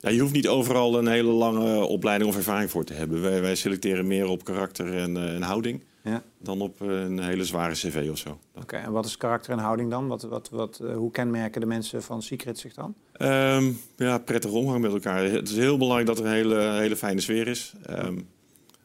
ja, 0.00 0.10
je 0.10 0.20
hoeft 0.20 0.32
niet 0.32 0.48
overal 0.48 0.98
een 0.98 1.06
hele 1.06 1.30
lange 1.30 1.84
opleiding 1.84 2.30
of 2.30 2.36
ervaring 2.36 2.70
voor 2.70 2.84
te 2.84 2.92
hebben. 2.92 3.22
Wij, 3.22 3.40
wij 3.40 3.54
selecteren 3.54 4.06
meer 4.06 4.26
op 4.26 4.44
karakter 4.44 4.96
en, 4.96 5.16
eh, 5.16 5.34
en 5.34 5.42
houding 5.42 5.82
Ja. 6.04 6.22
dan 6.38 6.60
op 6.60 6.80
een 6.80 7.18
hele 7.22 7.44
zware 7.44 7.72
cv 7.74 8.08
of 8.10 8.18
zo. 8.18 8.38
Oké, 8.54 8.76
en 8.76 8.92
wat 8.92 9.04
is 9.06 9.16
karakter 9.16 9.52
en 9.52 9.58
houding 9.58 9.90
dan? 9.90 10.06
Wat, 10.06 10.22
wat, 10.22 10.48
wat, 10.50 10.78
eh, 10.84 10.94
hoe 10.96 11.10
kenmerken 11.10 11.60
de 11.60 11.66
mensen 11.66 12.02
van 12.02 12.22
Secret 12.22 12.58
zich 12.58 12.74
dan? 12.74 12.94
Ehm, 13.12 13.70
ja, 13.96 14.18
prettig 14.18 14.50
omgang 14.50 14.80
met 14.80 14.92
elkaar. 14.92 15.24
Het 15.24 15.48
is 15.50 15.56
heel 15.56 15.76
belangrijk 15.76 16.06
dat 16.06 16.18
er 16.18 16.24
een 16.26 16.32
hele, 16.32 16.58
hele 16.60 16.96
fijne 16.96 17.20
sfeer 17.20 17.48
is. 17.48 17.72
Ehm, 17.86 18.18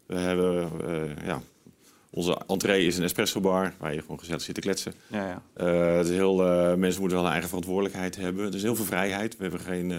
we 0.06 0.16
hebben, 0.16 0.70
eh, 0.88 1.26
ja, 1.26 1.42
onze 2.10 2.38
entree 2.48 2.86
is 2.86 2.98
een 2.98 3.04
espresso 3.04 3.40
bar 3.40 3.74
waar 3.78 3.94
je 3.94 4.02
gewoon 4.02 4.20
gezellig 4.20 4.42
zit 4.42 4.56
te 4.56 4.62
kletsen. 4.62 4.94
Ja, 5.08 5.28
ja. 5.28 5.42
Eh, 5.54 5.98
het 5.98 6.08
is 6.08 6.16
heel, 6.16 6.44
eh, 6.46 6.74
mensen 6.76 7.00
moeten 7.00 7.18
wel 7.18 7.26
een 7.26 7.32
eigen 7.32 7.48
verantwoordelijkheid 7.50 8.16
hebben. 8.16 8.46
Er 8.48 8.56
is 8.56 8.62
heel 8.64 8.76
veel 8.76 8.86
vrijheid. 8.86 9.38
We 9.38 9.42
hebben 9.44 9.62
geen, 9.62 9.92
eh, 9.92 9.98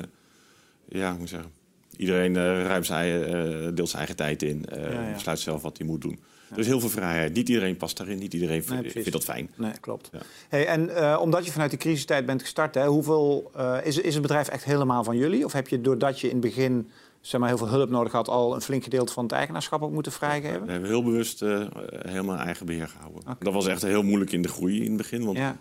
ja, 0.89 1.09
hoe 1.09 1.13
moet 1.19 1.23
ik 1.23 1.29
zeggen. 1.29 1.51
Iedereen 1.97 2.37
eh, 2.37 2.43
ruimt 2.63 2.87
zijn, 2.87 2.99
eigen- 2.99 3.63
eh, 3.67 3.75
deelt 3.75 3.89
zijn 3.89 3.99
eigen 3.99 4.17
tijd 4.17 4.43
in. 4.43 4.67
eh, 4.67 4.93
ja. 4.93 5.13
Besluit 5.13 5.39
zelf 5.39 5.63
wat 5.63 5.79
hij 5.79 5.87
moet 5.87 6.01
doen. 6.01 6.19
Er 6.51 6.59
is 6.59 6.67
heel 6.67 6.81
veel 6.81 6.89
vrijheid. 6.89 7.35
Niet 7.35 7.49
iedereen 7.49 7.77
past 7.77 7.97
daarin. 7.97 8.19
Niet 8.19 8.35
iedereen 8.35 8.65
Nee, 8.69 8.91
vindt 8.91 9.13
dat 9.13 9.25
fijn. 9.25 9.51
Nee, 9.55 9.73
klopt. 9.81 10.09
Ja. 10.13 10.19
Hey, 10.49 10.67
en 10.67 10.97
eh, 10.97 11.19
omdat 11.21 11.45
je 11.45 11.53
vanuit 11.53 11.71
de 11.71 11.77
crisistijd 11.77 12.27
bent 12.27 12.43
gestart, 12.43 12.75
hè, 12.75 12.87
hoeveel, 12.87 13.51
eh, 13.57 13.77
is, 13.83 13.99
is 13.99 14.13
het 14.13 14.23
bedrijf 14.23 14.49
echt 14.49 14.65
helemaal 14.65 15.05
van 15.05 15.17
jullie? 15.17 15.45
Of 15.45 15.53
heb 15.53 15.69
je 15.69 15.81
doordat 15.81 16.21
je 16.21 16.27
in 16.27 16.33
het 16.33 16.43
begin 16.43 16.89
zeg 17.21 17.41
maar, 17.41 17.49
heel 17.49 17.59
veel 17.59 17.69
hulp 17.69 17.91
nodig 17.91 18.13
had, 18.13 18.29
al 18.29 18.55
een 18.55 18.61
flink 18.61 18.83
gedeelte 18.83 19.13
van 19.13 19.23
het 19.25 19.33
eigenaarschap 19.33 19.83
ook 19.83 19.93
moeten 19.93 20.13
vrijgeven? 20.13 20.65
We 20.65 20.73
hebben 20.73 20.89
heel 20.89 21.05
bewust 21.05 21.43
eh, 21.43 21.67
helemaal 22.07 22.37
eigen 22.37 22.67
beheer 22.67 22.89
gehouden. 22.89 23.23
Dat 23.39 23.53
was 23.53 23.67
echt 23.67 23.83
heel 23.83 24.03
moeilijk 24.03 24.33
in 24.33 24.43
de 24.43 24.49
groei 24.49 24.77
in 24.77 24.89
het 24.89 24.97
begin. 24.97 25.25
Want 25.25 25.39
Ja. 25.39 25.57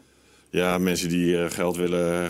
Ja, 0.49 0.77
mensen 0.77 1.09
die 1.09 1.49
geld 1.49 1.75
willen 1.75 2.29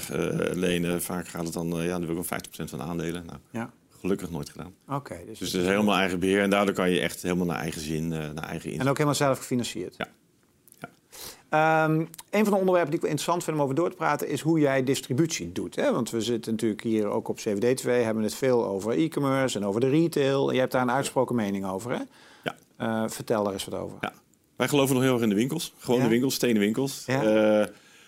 lenen, 0.54 1.02
vaak 1.02 1.28
gaat 1.28 1.44
het 1.44 1.54
dan, 1.54 1.68
ja, 1.68 1.88
dan 1.88 2.06
wil 2.06 2.16
ik 2.16 2.18
ook 2.18 2.26
50% 2.26 2.70
van 2.70 2.80
de 2.80 2.86
aandelen. 2.86 3.26
Nou, 3.26 3.38
ja. 3.52 3.72
Gelukkig 4.00 4.30
nooit 4.30 4.50
gedaan. 4.50 4.74
Oké. 4.90 5.18
dus 5.26 5.40
Dus 5.40 5.52
het 5.52 5.62
is 5.62 5.68
helemaal 5.68 5.96
eigen 5.96 6.20
beheer 6.20 6.42
en 6.42 6.50
daardoor 6.50 6.76
kan 6.76 6.90
je 6.90 7.00
echt 7.00 7.22
helemaal 7.22 7.46
naar 7.46 7.60
eigen 7.60 7.82
zin, 7.82 8.14
eh, 8.14 8.20
naar 8.20 8.44
eigen 8.44 8.66
en 8.66 8.72
inzet. 8.72 8.88
ook 8.88 8.94
helemaal 8.98 9.16
zelf 9.16 9.38
gefinancierd? 9.38 9.96
Ja. 9.98 10.08
Ja. 10.80 10.90
Ehm, 11.50 12.00
een 12.30 12.44
van 12.44 12.54
de 12.54 12.60
onderwerpen 12.60 12.86
die 12.92 12.96
ik 12.96 13.02
wel 13.02 13.10
interessant 13.12 13.44
vind 13.44 13.58
om 13.58 13.64
over 13.64 13.76
door 13.76 13.90
te 13.90 13.96
praten... 13.96 14.28
is 14.28 14.42
hoe 14.42 14.60
jij 14.60 14.84
distributie 14.84 15.52
doet. 15.52 15.76
Hè? 15.76 15.92
Want 15.92 16.10
we 16.10 16.22
zitten 16.22 16.52
natuurlijk 16.52 16.82
hier 16.82 17.08
ook 17.08 17.28
op 17.28 17.38
CWD2... 17.40 17.84
hebben 17.84 18.24
het 18.24 18.36
veel 18.36 18.66
over 18.66 18.92
e-commerce 18.98 19.58
en 19.60 19.66
over 19.66 19.82
de 19.82 19.90
retail. 19.90 20.48
En 20.48 20.54
je 20.54 20.60
hebt 20.60 20.72
daar 20.72 20.82
een 20.82 20.92
uitsproken 20.92 21.36
mening 21.36 21.66
over, 21.66 21.92
hè? 21.92 22.02
Ja. 22.44 22.56
Eh, 22.78 23.10
vertel 23.10 23.44
daar 23.44 23.54
eens 23.54 23.66
wat 23.66 23.80
over. 23.80 23.98
Ja. 24.02 24.14
Wij 24.56 24.68
geloven 24.68 24.96
nog 24.96 25.04
heel 25.04 25.14
erg 25.14 25.22
in 25.22 25.30
de 25.30 25.36
winkels. 25.36 25.74
Gewoon 25.78 25.98
Ja? 26.00 26.06
de 26.06 26.12
winkels, 26.12 26.34
stenen 26.34 26.60
winkels. 26.60 27.04
Ja? 27.06 27.24
Eh, 27.62 27.68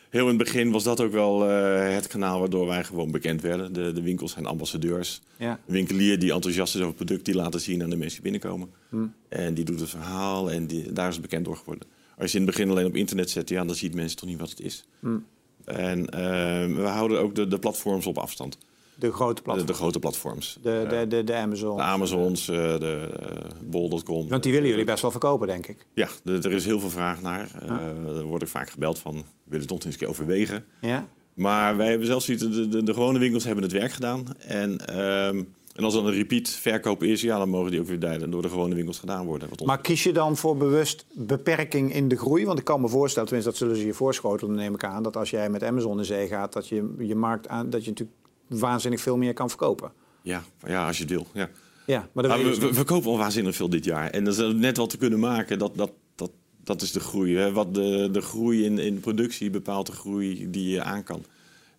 heel 0.09 0.21
in 0.21 0.27
het 0.27 0.37
begin 0.37 0.71
was 0.71 0.83
dat 0.83 1.01
ook 1.01 1.11
wel 1.11 1.49
eh, 1.49 1.93
het 1.93 2.07
kanaal 2.07 2.39
waardoor 2.39 2.67
wij 2.67 2.83
gewoon 2.83 3.11
bekend 3.11 3.41
werden. 3.41 3.73
De, 3.73 3.91
de 3.91 4.01
winkels 4.01 4.31
zijn 4.31 4.45
ambassadeurs. 4.45 5.21
Ja. 5.37 5.59
Winkelier 5.65 6.19
die 6.19 6.33
enthousiast 6.33 6.75
is 6.75 6.81
over 6.81 6.95
het 6.95 7.05
product, 7.05 7.25
die 7.25 7.35
laten 7.35 7.61
zien 7.61 7.83
aan 7.83 7.89
de 7.89 7.97
mensen 7.97 8.21
die 8.23 8.31
binnenkomen. 8.31 8.69
Hm. 8.89 9.07
En 9.29 9.53
die 9.53 9.65
doet 9.65 9.79
het 9.79 9.89
verhaal 9.89 10.51
en 10.51 10.67
die, 10.67 10.93
daar 10.93 11.07
is 11.07 11.13
het 11.13 11.21
bekend 11.21 11.45
door 11.45 11.57
geworden. 11.57 11.87
Als 12.17 12.31
je 12.31 12.37
in 12.39 12.45
het 12.45 12.55
begin 12.55 12.71
alleen 12.71 12.85
op 12.85 12.95
internet 12.95 13.29
zet, 13.29 13.49
ja, 13.49 13.65
dan 13.65 13.75
ziet 13.75 13.95
mensen 13.95 14.17
toch 14.17 14.29
niet 14.29 14.39
wat 14.39 14.49
het 14.49 14.59
is. 14.59 14.85
Hm. 14.99 15.17
En 15.65 16.09
eh, 16.09 16.75
we 16.75 16.87
houden 16.87 17.19
ook 17.19 17.35
de, 17.35 17.47
de 17.47 17.59
platforms 17.59 18.05
op 18.05 18.17
afstand. 18.17 18.57
De 18.99 19.11
grote 19.11 19.33
De, 19.35 19.41
platform. 19.41 19.67
de 19.67 19.73
grote 19.73 19.99
platforms. 19.99 20.57
De, 20.61 20.85
de, 20.89 21.07
de, 21.07 21.23
de 21.23 21.35
Amazon. 21.35 21.77
De 21.77 21.83
Amazons, 21.83 22.49
eh, 22.49 22.55
de 22.55 23.09
eh, 23.19 23.37
bol.com. 23.65 24.27
Want 24.29 24.43
die 24.43 24.51
willen 24.51 24.69
jullie 24.69 24.85
best 24.85 25.01
wel 25.01 25.11
verkopen, 25.11 25.47
denk 25.47 25.67
ik. 25.67 25.85
Ja, 25.93 26.07
de- 26.23 26.39
er 26.41 26.51
is 26.51 26.65
heel 26.65 26.79
veel 26.79 26.89
vraag 26.89 27.21
naar. 27.21 27.49
Eh, 27.61 28.17
er 28.17 28.23
wordt 28.23 28.43
ook 28.43 28.49
vaak 28.49 28.69
gebeld 28.69 28.99
van, 28.99 29.13
willen 29.43 29.61
het 29.61 29.69
nog 29.69 29.83
eens 29.83 29.93
een 29.93 29.99
keer 29.99 30.07
overwegen. 30.09 30.65
Ja? 30.81 31.07
Maar 31.33 31.77
wij 31.77 31.89
hebben 31.89 32.07
zelfs 32.07 32.25
zoiets, 32.25 32.43
de, 32.43 32.67
de, 32.67 32.83
de 32.83 32.93
gewone 32.93 33.19
winkels 33.19 33.43
hebben 33.43 33.63
het 33.63 33.73
werk 33.73 33.91
gedaan. 33.91 34.23
En, 34.39 34.85
ehm, 34.87 35.43
en 35.75 35.83
als 35.83 35.95
er 35.95 36.05
een 36.05 36.13
repeat 36.13 36.49
verkoop 36.49 37.03
is, 37.03 37.21
ja, 37.21 37.37
dan 37.37 37.49
mogen 37.49 37.71
die 37.71 37.79
ook 37.79 37.87
weer 37.87 37.99
door- 37.99 38.29
door 38.29 38.41
de 38.41 38.49
gewone 38.49 38.75
winkels 38.75 38.99
gedaan 38.99 39.25
worden. 39.25 39.49
Wat 39.49 39.65
Maar 39.65 39.81
kies 39.81 40.03
je 40.03 40.11
dan 40.13 40.37
voor 40.37 40.57
bewust 40.57 41.05
beperking 41.13 41.93
in 41.93 42.07
de 42.07 42.17
groei? 42.17 42.45
Want 42.45 42.59
ik 42.59 42.65
kan 42.65 42.81
me 42.81 42.87
voorstellen, 42.87 43.27
tenminste 43.27 43.51
dat 43.53 43.61
zullen 43.61 43.81
ze 43.81 43.85
je 43.87 43.93
voorschotelen, 43.93 44.55
neem 44.55 44.73
ik 44.73 44.83
aan... 44.83 45.03
dat 45.03 45.17
als 45.17 45.29
jij 45.29 45.49
met 45.49 45.63
Amazon 45.63 45.97
in 45.99 46.05
zee 46.05 46.27
gaat, 46.27 46.53
dat 46.53 46.67
je 46.67 46.93
je 46.99 47.15
markt 47.15 47.47
aan... 47.47 47.69
dat 47.69 47.83
je 47.83 47.89
natuurlijk 47.89 48.17
waanzinnig 48.49 49.01
veel 49.01 49.17
meer 49.17 49.33
kan 49.33 49.49
verkopen. 49.49 49.91
ja, 50.21 50.43
ja, 50.67 50.87
als 50.87 50.97
je 50.97 51.05
wil. 51.05 51.27
Ja. 51.33 51.49
Ja, 51.85 52.09
maar 52.11 52.23
we, 52.43 52.57
we, 52.59 52.73
we 52.73 52.83
kopen 52.83 53.09
al 53.11 53.17
waanzinnig 53.17 53.55
veel 53.55 53.69
dit 53.69 53.85
jaar. 53.85 54.09
En 54.09 54.23
dat 54.23 54.37
is 54.37 54.53
net 54.53 54.77
wat 54.77 54.89
te 54.89 54.97
kunnen 54.97 55.19
maken, 55.19 55.59
dat, 55.59 55.71
dat, 55.77 55.91
dat, 56.15 56.31
dat 56.63 56.81
is 56.81 56.91
de 56.91 56.99
groei. 56.99 57.35
Hè. 57.37 57.51
Wat 57.51 57.73
de, 57.73 58.09
de 58.11 58.21
groei 58.21 58.65
in, 58.65 58.77
in 58.79 58.99
productie 58.99 59.49
bepaalt 59.49 59.85
de 59.85 59.91
groei 59.91 60.49
die 60.49 60.69
je 60.69 60.83
aan 60.83 61.03
kan. 61.03 61.23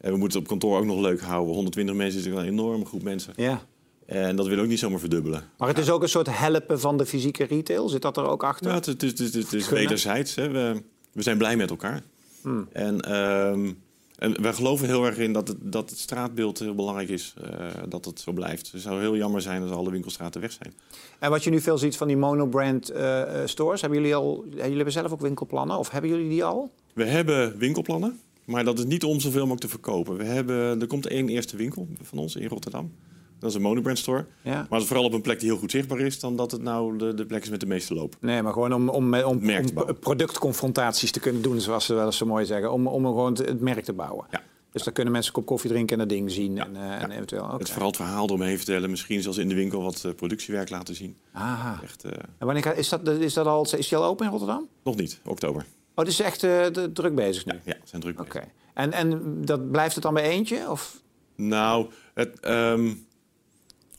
En 0.00 0.12
we 0.12 0.18
moeten 0.18 0.40
het 0.40 0.50
op 0.50 0.58
kantoor 0.58 0.78
ook 0.78 0.84
nog 0.84 1.00
leuk 1.00 1.20
houden. 1.20 1.54
120 1.54 1.94
mensen 1.94 2.20
is 2.20 2.26
een 2.26 2.38
enorme 2.44 2.84
groep 2.84 3.02
mensen. 3.02 3.32
Ja. 3.36 3.62
En 4.06 4.36
dat 4.36 4.46
wil 4.46 4.58
ook 4.58 4.66
niet 4.66 4.78
zomaar 4.78 4.98
verdubbelen. 4.98 5.42
Maar 5.58 5.68
het 5.68 5.78
is 5.78 5.90
ook 5.90 6.02
een 6.02 6.08
soort 6.08 6.38
helpen 6.38 6.80
van 6.80 6.96
de 6.96 7.06
fysieke 7.06 7.44
retail. 7.44 7.88
Zit 7.88 8.02
dat 8.02 8.16
er 8.16 8.24
ook 8.26 8.44
achter? 8.44 8.68
Ja, 8.70 8.74
het, 8.74 8.86
is- 9.02 9.10
het, 9.10 9.20
is- 9.20 9.34
het 9.34 9.52
is 9.52 9.68
wederzijds. 9.68 10.34
Hè. 10.34 10.48
We, 10.50 10.82
we 11.12 11.22
zijn 11.22 11.38
blij 11.38 11.56
met 11.56 11.70
elkaar. 11.70 12.02
Hmm. 12.42 12.68
En, 12.72 13.00
ehm, 13.00 13.72
en 14.20 14.42
wij 14.42 14.52
geloven 14.52 14.86
heel 14.86 15.06
erg 15.06 15.18
in 15.18 15.32
dat 15.32 15.48
het, 15.48 15.56
dat 15.60 15.90
het 15.90 15.98
straatbeeld 15.98 16.58
heel 16.58 16.74
belangrijk 16.74 17.08
is. 17.08 17.34
eh, 17.42 17.66
dat 17.88 18.04
het 18.04 18.20
zo 18.20 18.32
blijft. 18.32 18.72
Het 18.72 18.80
zou 18.80 19.00
heel 19.00 19.16
jammer 19.16 19.40
zijn 19.42 19.62
als 19.62 19.70
alle 19.70 19.90
winkelstraten 19.90 20.40
weg 20.40 20.52
zijn. 20.52 20.74
En 21.18 21.30
wat 21.30 21.44
je 21.44 21.50
nu 21.50 21.60
veel 21.60 21.78
ziet 21.78 21.96
van 21.96 22.06
die 22.06 22.16
monobrand 22.16 22.90
eh, 22.90 23.22
stores, 23.44 23.80
hebben 23.80 23.98
jullie 23.98 24.14
al... 24.14 24.44
Jullie 24.50 24.74
hebben 24.74 24.92
zelf 24.92 25.12
ook 25.12 25.20
winkelplannen, 25.20 25.78
of 25.78 25.90
hebben 25.90 26.10
jullie 26.10 26.28
die 26.28 26.44
al? 26.44 26.70
We 26.92 27.04
hebben 27.04 27.58
winkelplannen, 27.58 28.20
maar 28.44 28.64
dat 28.64 28.78
is 28.78 28.84
niet 28.84 29.04
om 29.04 29.20
zoveel 29.20 29.40
mogelijk 29.40 29.60
te 29.60 29.68
verkopen. 29.68 30.16
We 30.16 30.24
hebben, 30.24 30.80
er 30.80 30.86
komt 30.86 31.06
één 31.06 31.28
eerste 31.28 31.56
winkel 31.56 31.88
van 32.02 32.18
ons 32.18 32.36
in 32.36 32.48
Rotterdam. 32.48 32.92
Dat 33.40 33.50
is 33.50 33.56
een 33.56 33.62
monobrand 33.62 33.99
store. 33.99 34.25
Ja. 34.42 34.52
Maar 34.54 34.66
het 34.70 34.80
is 34.80 34.87
vooral 34.87 35.04
op 35.04 35.12
een 35.12 35.20
plek 35.20 35.40
die 35.40 35.49
heel 35.50 35.59
goed 35.59 35.70
zichtbaar 35.70 36.00
is... 36.00 36.20
dan 36.20 36.37
dat 36.37 36.50
het 36.50 36.62
nou 36.62 36.99
de, 36.99 37.14
de 37.14 37.26
plek 37.26 37.42
is 37.42 37.49
met 37.50 37.61
de 37.61 37.66
meeste 37.66 37.94
loop. 37.94 38.16
Nee, 38.20 38.42
maar 38.42 38.52
gewoon 38.52 38.73
om, 38.75 38.88
om, 38.88 39.14
om, 39.14 39.50
om 39.50 39.99
productconfrontaties 40.00 41.11
te 41.12 41.20
kunnen 41.20 41.42
doen, 41.42 41.61
zoals 41.61 41.85
ze 41.85 41.94
wel 41.94 42.06
eens 42.06 42.16
zo 42.16 42.26
mooi 42.26 42.44
zeggen. 42.44 42.73
Om, 42.73 42.87
om 42.87 43.04
gewoon 43.04 43.32
het 43.32 43.61
merk 43.61 43.85
te 43.85 43.92
bouwen. 43.92 44.26
Ja. 44.30 44.42
Dus 44.73 44.82
dan 44.82 44.92
kunnen 44.92 45.12
mensen 45.12 45.30
een 45.32 45.38
kop 45.38 45.49
koffie 45.49 45.70
drinken 45.70 45.92
en 45.92 46.09
dat 46.09 46.16
ding 46.16 46.30
zien. 46.30 46.54
Ja, 46.54 46.64
En, 46.66 46.76
eh, 46.76 46.82
ja. 46.82 46.99
en 47.00 47.11
eventueel. 47.11 47.59
Het 47.59 47.70
vooral 47.70 47.87
het 47.88 47.97
verhaal 47.97 48.25
eromheen 48.26 48.56
vertellen. 48.56 48.90
Misschien 48.90 49.23
zelfs 49.23 49.38
in 49.38 49.49
de 49.49 49.54
winkel 49.54 49.82
wat 49.82 50.04
eh, 50.04 50.12
productiewerk 50.14 50.70
laten 50.70 50.94
zien. 50.94 51.16
Aha. 51.32 51.80
Echt, 51.82 52.04
eh, 52.04 52.11
En 52.38 52.47
wanneer 52.47 52.62
gaat- 52.62 52.76
is 52.76 52.88
dat, 52.88 53.09
is 53.09 53.35
dat 53.35 53.47
al, 53.47 53.66
is 53.76 53.88
die 53.88 53.99
al 53.99 54.04
open 54.04 54.25
in 54.25 54.30
Rotterdam? 54.30 54.68
nog 54.85 54.97
niet, 54.97 55.20
oktober. 55.25 55.64
Oh, 55.94 56.06
is 56.06 56.20
echt 56.20 56.40
druk 56.92 57.14
bezig 57.14 57.44
nu. 57.44 57.52
Ja, 57.52 57.61
ja 57.64 57.76
zijn 57.85 58.02
druk 58.02 58.20
Oké. 58.20 58.32
bezig. 58.38 58.49
En, 58.75 58.92
en 58.92 59.20
dat 59.44 59.70
blijft 59.70 59.94
het 59.94 60.02
dan 60.02 60.14
bij 60.14 60.23
eentje? 60.28 60.70
Of? 60.70 61.00
Nou, 61.37 61.87
het, 62.14 62.40
ehm, 62.40 62.92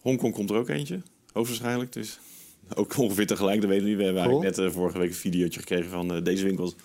Hongkong 0.01 0.33
komt 0.33 0.49
er 0.49 0.55
ook 0.55 0.69
eentje, 0.69 1.01
hoogstwaarschijnlijk. 1.33 1.93
Dus 1.93 2.19
ook 2.75 2.97
ongeveer 2.97 3.27
tegelijk, 3.27 3.61
dat 3.61 3.69
weten 3.69 3.83
we 3.83 3.89
niet. 3.89 3.97
We 3.99 4.03
hebben 4.03 4.23
Cool. 4.23 4.33
eigenlijk 4.33 4.57
net 4.57 4.73
eh, 4.73 4.79
vorige 4.79 4.97
week 4.97 5.09
een 5.09 5.15
videootje 5.15 5.59
gekregen 5.59 5.89
van 5.89 6.13
eh, 6.13 6.23
deze 6.23 6.43
winkels. 6.45 6.75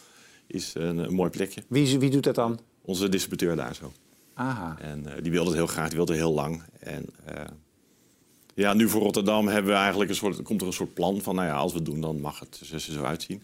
Is 0.46 0.74
een, 0.74 0.98
een 0.98 1.14
mooi 1.14 1.30
plekje. 1.30 1.62
Wie, 1.68 1.98
wie 1.98 2.10
doet 2.10 2.24
dat 2.24 2.34
dan? 2.34 2.58
Onze 2.82 3.08
distributeur 3.08 3.56
daar 3.56 3.74
zo. 3.74 3.92
Aha. 4.34 4.76
En 4.80 5.06
eh, 5.16 5.22
die 5.22 5.32
wilde 5.32 5.48
het 5.48 5.58
heel 5.58 5.66
graag, 5.66 5.86
die 5.88 5.96
wilde 5.96 6.14
heel 6.14 6.32
lang. 6.32 6.62
En 6.80 7.06
eh, 7.24 7.44
ja, 8.54 8.74
nu 8.74 8.88
voor 8.88 9.02
Rotterdam 9.02 9.46
hebben 9.48 9.72
we 9.72 9.78
eigenlijk 9.78 10.10
een 10.10 10.16
soort, 10.16 10.42
komt 10.42 10.60
er 10.60 10.66
een 10.66 10.72
soort 10.72 10.94
plan 10.94 11.20
van, 11.20 11.34
nou 11.34 11.46
ja, 11.46 11.54
als 11.56 11.72
we 11.72 11.78
het 11.78 11.86
doen, 11.86 12.00
dan 12.00 12.20
mag 12.20 12.38
het 12.38 12.60
er 12.72 12.80
zo 12.80 13.02
uitzien. 13.02 13.42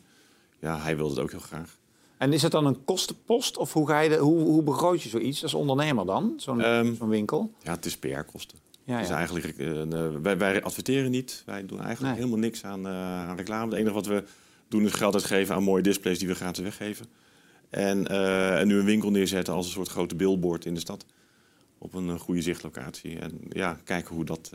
Ja, 0.61 0.79
hij 0.81 0.97
wilde 0.97 1.15
het 1.15 1.23
ook 1.23 1.31
heel 1.31 1.41
graag. 1.41 1.79
En 2.19 2.33
is 2.33 2.41
dat 2.41 2.51
dan 2.51 2.67
een 2.67 2.85
kostenpost? 2.85 3.57
Of 3.57 3.73
hoe, 3.73 3.89
ga 3.89 4.01
je 4.01 4.09
de, 4.09 4.17
hoe, 4.17 4.41
hoe 4.41 4.63
begroot 4.63 5.03
je 5.03 5.09
zoiets 5.09 5.43
als 5.43 5.55
ondernemer 5.55 6.07
dan? 6.07 6.35
Zo'n 6.37 6.61
zo'n 6.99 7.09
winkel? 7.09 7.53
Ja, 7.63 7.73
het 7.73 7.85
is 7.85 7.97
PR-kosten. 7.99 8.59
Ja, 8.85 8.99
Dus 8.99 9.09
eigenlijk, 9.09 9.47
eh, 9.59 10.09
wij, 10.23 10.39
wij 10.39 10.63
adverteren 10.63 11.11
niet. 11.11 11.43
Wij 11.47 11.67
doen 11.67 11.81
eigenlijk 11.81 12.15
Nee. 12.15 12.15
helemaal 12.25 12.39
niks 12.45 12.65
aan, 12.65 12.87
eh, 12.87 12.93
aan 13.29 13.37
reclame. 13.37 13.71
Het 13.71 13.79
enige 13.81 13.95
wat 13.95 14.07
we 14.07 14.25
doen 14.69 14.85
is 14.85 14.93
geld 14.93 15.15
uitgeven 15.15 15.55
aan 15.55 15.63
mooie 15.63 15.83
displays 15.83 16.19
die 16.19 16.29
we 16.29 16.35
gratis 16.35 16.63
weggeven. 16.63 17.07
En, 17.71 18.07
eh, 18.09 18.61
en 18.61 18.67
nu 18.67 18.79
een 18.79 18.85
winkel 18.85 19.11
neerzetten 19.11 19.55
als 19.55 19.67
een 19.67 19.73
soort 19.73 19.89
grote 19.89 20.15
billboard 20.17 20.65
in 20.65 20.75
de 20.75 20.81
stad. 20.81 21.05
Op 21.79 21.95
een 21.95 22.19
goede 22.19 22.43
zichtlocatie. 22.43 23.19
En 23.19 23.41
ja, 23.49 23.79
kijken 23.85 24.15
hoe 24.15 24.25
dat 24.25 24.53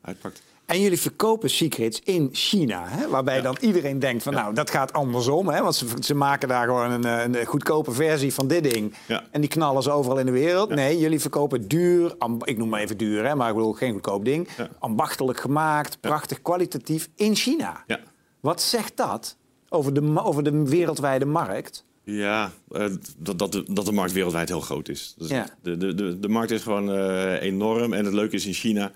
uitpakt. 0.00 0.42
En 0.66 0.80
jullie 0.80 1.00
verkopen 1.00 1.50
secrets 1.50 2.00
in 2.04 2.28
China, 2.32 2.84
hè? 2.88 3.08
waarbij 3.08 3.40
dan 3.40 3.56
iedereen 3.60 3.98
denkt 3.98 4.22
van 4.22 4.32
nou, 4.34 4.54
dat 4.54 4.70
gaat 4.70 4.92
andersom. 4.92 5.48
Hè? 5.48 5.62
Want 5.62 5.74
ze, 5.74 5.86
ze 6.00 6.14
maken 6.14 6.48
daar 6.48 6.66
gewoon 6.66 6.90
een, 6.90 7.04
eh, 7.04 7.40
een 7.40 7.46
goedkope 7.46 7.92
versie 7.92 8.34
van 8.34 8.46
dit 8.48 8.70
ding. 8.72 8.94
Ja. 9.08 9.24
En 9.30 9.40
die 9.40 9.50
knallen 9.50 9.82
ze 9.82 9.90
overal 9.90 10.18
in 10.18 10.26
de 10.26 10.32
wereld. 10.32 10.68
Nee, 10.70 10.98
jullie 10.98 11.20
verkopen 11.20 11.68
duur, 11.68 12.14
amb- 12.18 12.46
ik 12.46 12.58
noem 12.58 12.68
maar 12.68 12.80
even 12.80 12.96
duur, 12.96 13.26
hè? 13.26 13.34
maar 13.34 13.48
ik 13.48 13.54
bedoel 13.54 13.72
geen 13.72 13.92
goedkoop 13.92 14.24
ding. 14.24 14.48
Ambachtelijk 14.78 15.40
gemaakt, 15.40 16.00
prachtig 16.00 16.42
kwalitatief 16.42 17.08
in 17.16 17.34
China. 17.34 17.84
Ja, 17.86 18.00
Wat 18.40 18.62
zegt 18.62 18.96
dat 18.96 19.36
over 19.68 19.94
de, 19.94 20.22
over 20.24 20.42
de 20.42 20.62
wereldwijde 20.68 21.24
markt? 21.24 21.84
ja 22.04 22.50
eh, 22.70 22.86
dat, 23.18 23.38
dat, 23.38 23.52
de, 23.52 23.64
dat 23.72 23.84
de 23.84 23.92
markt 23.92 24.12
wereldwijd 24.12 24.48
heel 24.48 24.60
groot 24.60 24.88
is. 24.88 25.14
Dus 25.18 25.28
Ja. 25.28 25.46
de, 25.62 25.76
de, 25.76 25.94
de, 25.94 26.18
de 26.20 26.28
markt 26.28 26.50
is 26.50 26.62
gewoon 26.62 26.90
eh, 26.92 27.42
enorm. 27.42 27.92
En 27.92 28.04
het 28.04 28.14
leuke 28.14 28.34
is, 28.36 28.46
in 28.46 28.52
China 28.52 28.92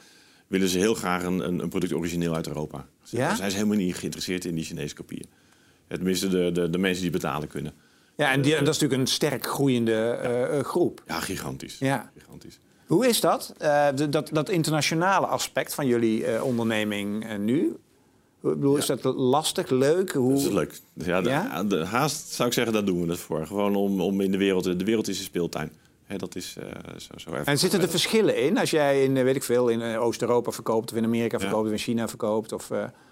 willen 0.51 0.69
ze 0.69 0.79
heel 0.79 0.95
graag 0.95 1.23
een, 1.25 1.61
een, 1.61 1.69
product 1.69 1.93
origineel 1.93 2.35
uit 2.35 2.47
Europa. 2.47 2.87
Ze- 3.03 3.17
Ja? 3.17 3.35
Zijn 3.35 3.51
ze 3.51 3.57
helemaal 3.57 3.77
niet 3.79 3.95
geïnteresseerd 3.97 4.45
in 4.45 4.55
die 4.55 4.65
Chinese 4.65 4.95
kopieën. 4.95 5.27
Tenminste, 5.89 6.29
de, 6.29 6.53
de, 6.53 6.71
de 6.71 6.79
mensen 6.79 7.03
die 7.03 7.11
betalen 7.13 7.49
kunnen. 7.49 7.73
Ja, 8.17 8.33
en, 8.33 8.43
die, 8.43 8.55
en 8.57 8.65
dat 8.65 8.75
is 8.75 8.81
natuurlijk 8.81 9.09
een 9.09 9.15
sterk 9.15 9.47
groeiende 9.47 9.93
eh, 9.95 10.59
eh, 10.59 10.65
groep. 10.65 11.03
Ja, 11.07 11.21
gigantisch. 11.21 11.79
Ja. 11.79 12.11
gigantisch. 12.19 12.59
Hoe 12.87 13.07
is 13.07 13.21
dat? 13.21 13.55
Eh, 13.59 13.89
de- 13.95 14.09
dat, 14.09 14.29
dat 14.33 14.49
internationale 14.49 15.27
aspect 15.27 15.75
van 15.75 15.87
jullie 15.87 16.25
eh, 16.25 16.45
onderneming 16.45 17.37
nu? 17.39 17.77
Ik 18.43 18.49
bedoel, 18.55 18.77
is 18.77 18.87
dat 18.87 19.05
lastig, 19.05 19.71
leuk? 19.71 20.13
Hoe... 20.13 20.33
Dat 20.33 20.43
is 20.43 20.49
leuk. 20.49 20.81
Ja, 20.95 21.21
de, 21.21 21.29
Ja? 21.29 21.65
de 21.65 21.85
haast 21.85 22.33
zou 22.33 22.49
ik 22.49 22.55
zeggen, 22.55 22.73
daar 22.73 22.85
doen 22.85 23.03
we 23.05 23.11
het 23.11 23.21
voor. 23.21 23.47
Gewoon 23.47 23.75
om, 23.77 24.01
om 24.01 24.21
in 24.21 24.31
de 24.31 24.39
wereld... 24.39 24.65
De 24.65 24.85
wereld 24.85 25.09
is 25.09 25.19
een 25.19 25.25
speeltuin. 25.25 25.73
Dat 26.17 26.37
is 26.37 26.57
eh, 26.59 26.67
zo, 26.99 27.31
zo. 27.31 27.31
En 27.45 27.59
zitten 27.59 27.81
er 27.81 27.89
verschillen 27.89 28.37
in 28.43 28.59
als 28.59 28.71
jij 28.71 29.05
in, 29.05 29.17
eh, 29.17 29.23
weet 29.23 29.37
ik 29.37 29.43
veel, 29.43 29.69
in 29.69 29.83
eh, 29.83 30.03
Oost-Europa 30.03 30.51
verkoopt 30.51 30.91
of 30.91 30.97
in 30.97 31.05
Amerika 31.05 31.39
verkoopt 31.39 31.67
of 31.67 31.73
in 31.73 31.79
China 31.79 32.09
verkoopt? 32.09 32.53
Of, 32.53 32.69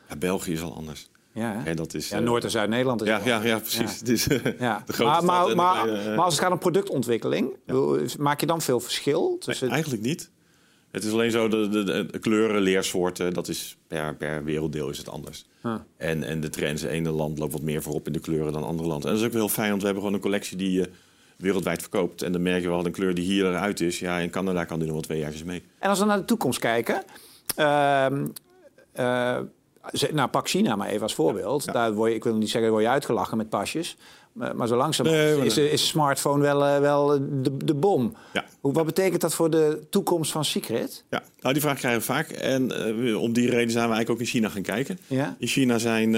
Ja, 0.09 0.17
België 0.19 0.53
is 0.53 0.63
al 0.63 0.75
anders. 0.75 1.11
ja? 1.33 1.61
Hè, 1.65 1.75
dat 1.75 1.95
is, 1.95 2.09
ja, 2.09 2.19
Noord- 2.19 2.45
en 2.45 2.51
Zuid-Nederland 2.51 3.03
is 3.03 3.09
Ja, 3.09 3.21
ja, 3.25 3.43
ja, 3.43 3.59
precies. 3.59 4.25
Ja. 4.25 4.35
Eh, 4.45 4.59
Ja. 4.61 4.83
de 4.87 4.93
grote 4.93 5.11
Maar, 5.11 5.23
maar, 5.57 5.89
en 5.89 6.05
de 6.05 6.15
maar, 6.15 6.25
als 6.25 6.35
het 6.35 6.43
gaat 6.43 6.53
om 6.53 6.59
productontwikkeling, 6.59 7.57
maak 8.19 8.41
je 8.41 8.47
dan 8.47 8.61
veel 8.63 8.81
verschil 8.81 9.37
tussen... 9.39 9.65
Nee, 9.67 9.75
eigenlijk 9.75 10.05
niet. 10.05 10.31
Het 10.91 11.05
is 11.05 11.13
alleen 11.13 11.31
zo, 11.31 11.49
de, 11.49 11.69
de, 11.69 12.07
de 12.11 12.19
kleuren, 12.19 12.61
leersoorten, 12.61 13.35
dat 13.35 13.49
is 13.49 13.77
per, 13.87 14.15
per 14.17 14.45
werelddeel 14.45 14.91
is 14.91 14.99
het 14.99 15.09
anders. 15.09 15.47
Huh. 15.63 15.75
En, 15.97 16.23
en 16.23 16.41
de 16.41 16.49
trends, 16.49 16.83
ene 16.83 17.11
land 17.11 17.39
loopt 17.39 17.53
wat 17.53 17.63
meer 17.63 17.83
voorop 17.83 18.07
in 18.07 18.13
de 18.13 18.19
kleuren 18.21 18.53
dan 18.53 18.65
andere 18.65 18.89
landen. 18.89 19.09
En 19.09 19.15
dat 19.15 19.23
is 19.25 19.29
ook 19.29 19.35
heel 19.37 19.49
fijn, 19.49 19.69
want 19.69 19.81
we 19.81 19.85
hebben 19.87 20.05
gewoon 20.05 20.19
een 20.19 20.25
collectie 20.25 20.57
die 20.57 20.73
je 20.73 20.91
wereldwijd 21.39 21.81
verkoopt. 21.81 22.23
En 22.23 22.33
dan 22.33 22.43
merk 22.43 22.63
je 22.63 22.69
wel, 22.69 22.87
een 22.87 22.93
kleur 22.93 23.15
die 23.15 23.25
hier 23.25 23.47
eruit 23.47 23.81
is, 23.81 23.99
ja, 23.99 24.19
in 24.19 24.31
Canada 24.31 24.65
kan 24.65 24.77
die 24.79 24.87
nog 24.87 24.95
wel 24.95 25.05
twee 25.05 25.19
jaartjes 25.19 25.45
mee. 25.45 25.63
En 25.79 25.89
als 25.91 25.99
we 25.99 26.05
naar 26.05 26.19
de 26.19 26.25
toekomst 26.25 26.59
kijken. 26.59 27.03
ehm, 27.57 28.27
eh, 28.93 29.39
nou, 30.13 30.29
pak 30.29 30.49
China 30.49 30.77
maar 30.77 30.89
even 30.89 31.03
als 31.03 31.15
voorbeeld. 31.15 31.65
Ja. 31.65 31.73
Daar 31.73 31.93
word 31.93 32.11
je, 32.11 32.17
ik 32.17 32.25
wil 32.25 32.35
niet 32.37 32.51
zeggen, 32.51 32.71
word 32.71 32.83
je 32.83 32.89
uitgelachen 32.89 33.37
met 33.37 33.49
pasjes. 33.49 33.97
Maar, 34.33 34.57
maar 34.57 34.69
zo 34.69 34.77
langzaam 34.77 35.07
Nee, 35.07 35.37
maar 35.37 35.47
is, 35.47 35.59
is 35.59 35.89
smartphone 35.89 36.43
wel, 36.43 36.65
eh, 36.65 36.81
wel 36.81 37.07
de, 37.43 37.57
de 37.65 37.75
bom. 37.75 38.17
Ja. 38.33 38.45
Hoe, 38.61 38.73
wat 38.73 38.87
betekent 38.87 39.21
dat 39.21 39.35
voor 39.35 39.51
de 39.51 39.81
toekomst 39.91 40.33
van 40.33 40.45
Secret? 40.45 41.05
Ja, 41.11 41.23
nou 41.41 41.53
die 41.53 41.63
vraag 41.63 41.79
krijgen 41.79 42.01
we 42.01 42.07
vaak. 42.07 42.29
En 42.29 42.73
eh, 43.07 43.21
om 43.23 43.33
die 43.33 43.51
reden 43.51 43.71
zijn 43.71 43.89
we 43.89 43.95
eigenlijk 43.95 44.11
ook 44.11 44.19
in 44.19 44.33
China 44.33 44.49
gaan 44.49 44.63
kijken. 44.63 44.99
Ja? 45.07 45.37
In 45.39 45.47
China 45.47 45.79
zijn 45.79 46.15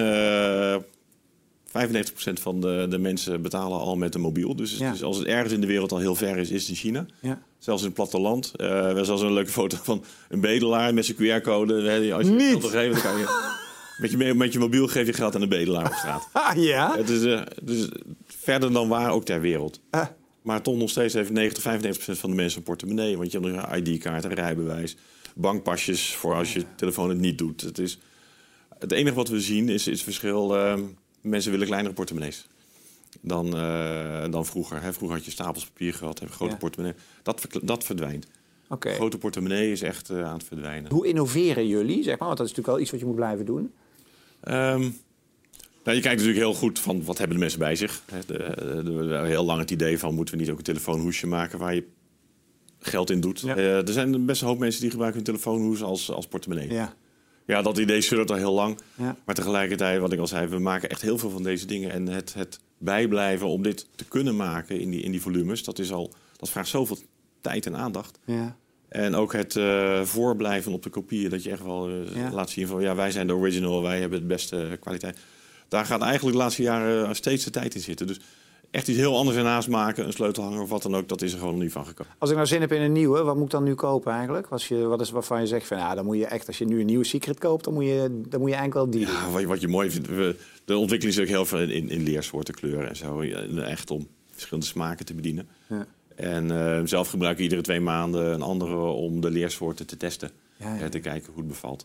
95% 1.71 1.73
van 2.41 2.61
de, 2.61 2.87
de 2.89 2.99
mensen 2.99 3.43
betalen 3.43 3.79
al 3.79 3.97
met 3.97 4.15
een 4.15 4.21
mobiel. 4.21 4.57
Dus, 4.57 4.79
Ja. 4.79 4.91
dus 4.91 5.03
als 5.03 5.17
het 5.19 5.27
ergens 5.27 5.53
in 5.53 5.61
de 5.61 5.67
wereld 5.67 5.93
al 5.93 5.99
heel 5.99 6.15
ver 6.15 6.37
is, 6.37 6.51
is 6.51 6.61
het 6.61 6.69
in 6.71 6.75
China. 6.77 7.07
Ja. 7.21 7.43
Zelfs 7.59 7.81
in 7.81 7.87
het 7.87 7.97
platteland. 7.97 8.53
Eh, 8.57 8.67
we 8.69 8.73
hebben 8.75 9.05
zelfs 9.07 9.23
een 9.23 9.33
leuke 9.33 9.51
foto 9.51 9.77
van 9.83 10.05
een 10.29 10.41
bedelaar 10.41 10.95
met 10.95 11.05
zijn 11.07 11.17
QR-code. 11.17 12.13
Als 12.15 12.27
je 12.27 12.33
Niet. 12.33 12.49
geld 12.51 12.65
geven, 12.67 12.93
dan 12.93 13.03
kan 13.03 13.19
je... 13.19 13.49
Met 14.01 14.11
je, 14.11 14.35
met 14.35 14.53
je 14.53 14.59
mobiel 14.59 14.87
geef 14.87 15.07
je 15.07 15.13
geld 15.13 15.35
aan 15.35 15.43
een 15.43 15.49
bedelaar 15.49 15.87
op 15.87 15.93
straat. 15.93 16.29
Ah, 16.33 16.57
ja? 16.57 16.97
Het 16.97 17.09
is 17.09 17.23
eh, 17.25 17.41
dus 17.63 17.89
verder 18.27 18.73
dan 18.73 18.89
waar 18.89 19.11
ook 19.11 19.25
ter 19.25 19.41
wereld. 19.41 19.81
Ah, 19.91 20.07
Maar 20.43 20.63
toch 20.63 20.77
nog 20.77 20.91
steeds 20.91 21.15
heeft 21.15 21.31
90, 21.31 21.63
95% 21.63 22.19
van 22.19 22.31
de 22.31 22.37
mensen 22.37 22.59
een 22.59 22.65
portemonnee. 22.65 23.17
Want 23.17 23.33
je 23.33 23.39
hebt 23.41 23.53
nog 23.53 23.67
een 23.71 23.87
ID-kaart, 23.87 24.25
een 24.25 24.35
rijbewijs, 24.35 24.97
bankpasjes 25.35 26.15
voor 26.15 26.35
als 26.35 26.53
je 26.53 26.65
telefoon 26.77 27.09
het 27.09 27.19
niet 27.19 27.39
doet. 27.39 27.61
Het, 27.61 27.79
is, 27.79 27.99
het 28.79 28.93
enige 28.93 29.15
wat 29.15 29.29
we 29.29 29.41
zien 29.41 29.69
is, 29.69 29.87
is 29.87 29.93
het 29.95 30.03
verschil. 30.03 30.57
Mensen 31.21 31.51
willen 31.51 31.67
kleinere 31.67 31.95
portemonnees 31.95 32.47
dan, 33.21 33.57
eh, 33.57 34.25
dan 34.31 34.47
vroeger. 34.47 34.83
Hè. 34.83 34.93
Vroeger 34.93 35.17
had 35.17 35.25
je 35.27 35.31
stapels 35.31 35.65
papier 35.67 35.95
gehad, 35.95 36.19
heb 36.19 36.29
je 36.29 36.35
grote 36.35 36.53
Ja. 36.53 36.59
portemonnee. 36.59 36.97
Dat, 37.23 37.47
dat 37.63 37.85
verdwijnt. 37.85 38.27
Oké. 38.69 38.91
Grote 38.93 39.19
portemonnee 39.19 39.73
is 39.73 39.83
echt 39.83 40.11
eh, 40.11 40.25
aan 40.25 40.33
het 40.39 40.45
verdwijnen. 40.45 40.93
Hoe 40.93 41.07
innoveren 41.07 41.67
jullie, 41.67 42.03
zeg 42.03 42.19
maar? 42.19 42.27
Want 42.29 42.39
dat 42.39 42.47
is 42.47 42.53
natuurlijk 42.55 42.67
wel 42.67 42.81
iets 42.81 42.91
wat 42.91 43.01
je 43.01 43.07
moet 43.07 43.15
blijven 43.15 43.45
doen. 43.47 43.73
Ehm, 44.41 44.81
nou, 45.85 45.97
je 45.97 46.03
kijkt 46.03 46.05
natuurlijk 46.21 46.37
heel 46.39 46.55
goed 46.55 46.79
van 46.79 47.05
wat 47.05 47.19
hebben 47.19 47.37
de 47.37 47.43
mensen 47.43 47.59
bij 47.59 47.77
zich. 47.77 48.03
Hè, 48.13 48.19
De, 48.27 49.21
heel 49.27 49.45
lang 49.45 49.61
het 49.61 49.71
idee 49.71 49.99
van 49.99 50.15
moeten 50.15 50.35
we 50.35 50.41
niet 50.41 50.51
ook 50.51 50.59
een 50.59 50.65
telefoonhoesje 50.65 51.27
maken 51.27 51.59
waar 51.59 51.75
je 51.75 51.85
geld 52.79 53.11
in 53.11 53.21
doet. 53.21 53.41
Ja. 53.41 53.57
Eh, 53.57 53.87
er 53.87 53.93
zijn 53.93 54.27
best 54.27 54.43
een 54.43 54.49
hoop 54.49 54.59
mensen 54.59 54.81
die 54.81 54.91
gebruiken 54.91 55.23
hun 55.25 55.35
telefoonhoes 55.35 55.83
als, 55.83 56.11
als 56.11 56.27
portemonnee. 56.27 56.73
Ja. 56.73 56.95
Ja. 57.51 57.63
dat 57.63 57.79
idee 57.79 58.01
zullen 58.01 58.27
al 58.27 58.35
heel 58.35 58.53
lang. 58.53 58.79
Ja. 58.95 59.17
Maar 59.25 59.35
tegelijkertijd, 59.35 60.01
wat 60.01 60.13
ik 60.13 60.19
al 60.19 60.27
zei, 60.27 60.47
we 60.47 60.59
maken 60.59 60.89
echt 60.89 61.03
heel 61.03 61.19
veel 61.19 61.31
van 61.31 61.43
deze 61.43 61.67
dingen. 61.67 61.91
En 61.91 62.09
het, 62.09 62.35
het 62.35 62.61
bijblijven 62.79 63.47
om 63.47 63.63
dit 63.63 63.87
te 63.97 64.05
kunnen 64.05 64.37
maken 64.37 64.81
in 64.81 64.91
die, 64.91 65.03
in 65.03 65.11
die 65.11 65.21
volumes, 65.23 65.65
dat, 65.65 65.79
is 65.79 65.93
al, 65.93 66.13
dat 66.37 66.51
vraagt 66.51 66.69
zoveel 66.69 66.99
tijd 67.41 67.67
en 67.67 67.77
aandacht. 67.77 68.19
Ja. 68.25 68.57
En 68.89 69.15
ook 69.15 69.33
het 69.33 69.57
eh, 69.57 70.03
voorblijven 70.03 70.73
op 70.73 70.83
de 70.83 70.91
kopieën, 70.91 71.31
dat 71.31 71.43
je 71.43 71.51
echt 71.51 71.63
wel 71.63 71.89
eh, 71.89 72.17
Ja. 72.17 72.31
laat 72.33 72.51
zien 72.51 72.67
van 72.67 72.83
ja, 72.83 72.95
wij 72.95 73.11
zijn 73.11 73.27
de 73.27 73.35
original, 73.35 73.83
wij 73.83 74.01
hebben 74.01 74.19
het 74.19 74.29
beste 74.29 74.77
kwaliteit. 74.81 75.19
Daar 75.69 75.85
gaat 75.85 76.01
eigenlijk 76.03 76.37
de 76.37 76.43
laatste 76.43 76.63
jaren 76.63 77.17
steeds 77.17 77.45
de 77.45 77.51
tijd 77.51 77.75
in 77.75 77.81
zitten. 77.81 78.07
Dus 78.07 78.21
echt 78.71 78.89
iets 78.89 78.99
heel 78.99 79.17
anders 79.17 79.37
ernaast 79.37 79.69
maken, 79.69 80.07
een 80.07 80.13
sleutelhanger 80.13 80.61
of 80.63 80.69
wat 80.69 80.83
dan 80.83 80.97
ook, 80.97 81.09
dat 81.09 81.23
is 81.23 81.33
er 81.33 81.39
gewoon 81.39 81.59
niet 81.59 81.73
van 81.73 81.87
gekomen. 81.87 82.13
Als 82.19 82.31
ik 82.31 82.37
nou 82.37 82.49
zin 82.49 82.61
heb 82.61 82.73
in 82.73 82.81
een 82.81 82.93
nieuwe, 82.93 83.23
wat 83.23 83.35
moet 83.35 83.45
ik 83.45 83.51
dan 83.51 83.65
nu 83.65 83.75
kopen 83.75 84.13
eigenlijk? 84.13 84.47
Als 84.47 84.69
je, 84.69 84.77
wat 84.87 85.01
is 85.01 85.11
waarvan 85.11 85.41
je 85.41 85.47
zegt 85.47 85.67
van 85.67 85.77
ja, 85.79 85.95
dan 85.95 86.05
moet 86.05 86.17
je 86.17 86.27
echt, 86.27 86.47
als 86.47 86.59
je 86.59 86.65
nu 86.65 86.81
een 86.81 86.87
nieuwe 86.87 87.05
Secret 87.05 87.39
koopt, 87.39 87.65
dan 87.65 87.75
moet 87.75 87.85
je, 87.85 88.21
dan 88.29 88.41
moet 88.41 88.51
je 88.51 88.57
eigenlijk 88.57 88.75
wel 88.75 88.91
die. 88.91 89.01
Ja, 89.01 89.31
wat, 89.31 89.41
je- 89.41 89.47
wat 89.47 89.61
je 89.61 89.69
mooi 89.69 89.91
vindt, 89.91 90.09
we, 90.09 90.37
de 90.65 90.77
ontwikkeling 90.77 91.17
is 91.19 91.23
ook 91.23 91.29
heel 91.29 91.45
veel 91.45 91.59
in, 91.71 91.89
in 91.91 92.03
leersoorten, 92.03 92.55
kleuren 92.55 92.89
en 92.89 92.97
zo. 92.97 93.21
Echt 93.61 93.91
om 93.91 94.07
verschillende 94.31 94.67
smaken 94.69 95.05
te 95.07 95.15
bedienen. 95.15 95.49
Ja. 95.69 95.87
En 96.15 96.51
eh, 96.51 96.81
zelf 96.85 97.09
gebruik 97.11 97.37
ik 97.37 97.43
iedere 97.43 97.61
twee 97.63 97.81
maanden 97.81 98.33
een 98.33 98.43
andere 98.43 98.77
om 98.77 99.21
de 99.21 99.31
leersoorten 99.31 99.87
te 99.87 99.97
testen. 99.97 100.31
Ja, 100.57 100.75
ja. 100.75 100.89
Te 100.89 100.99
kijken 100.99 101.29
hoe 101.33 101.39
het 101.43 101.49
bevalt. 101.49 101.85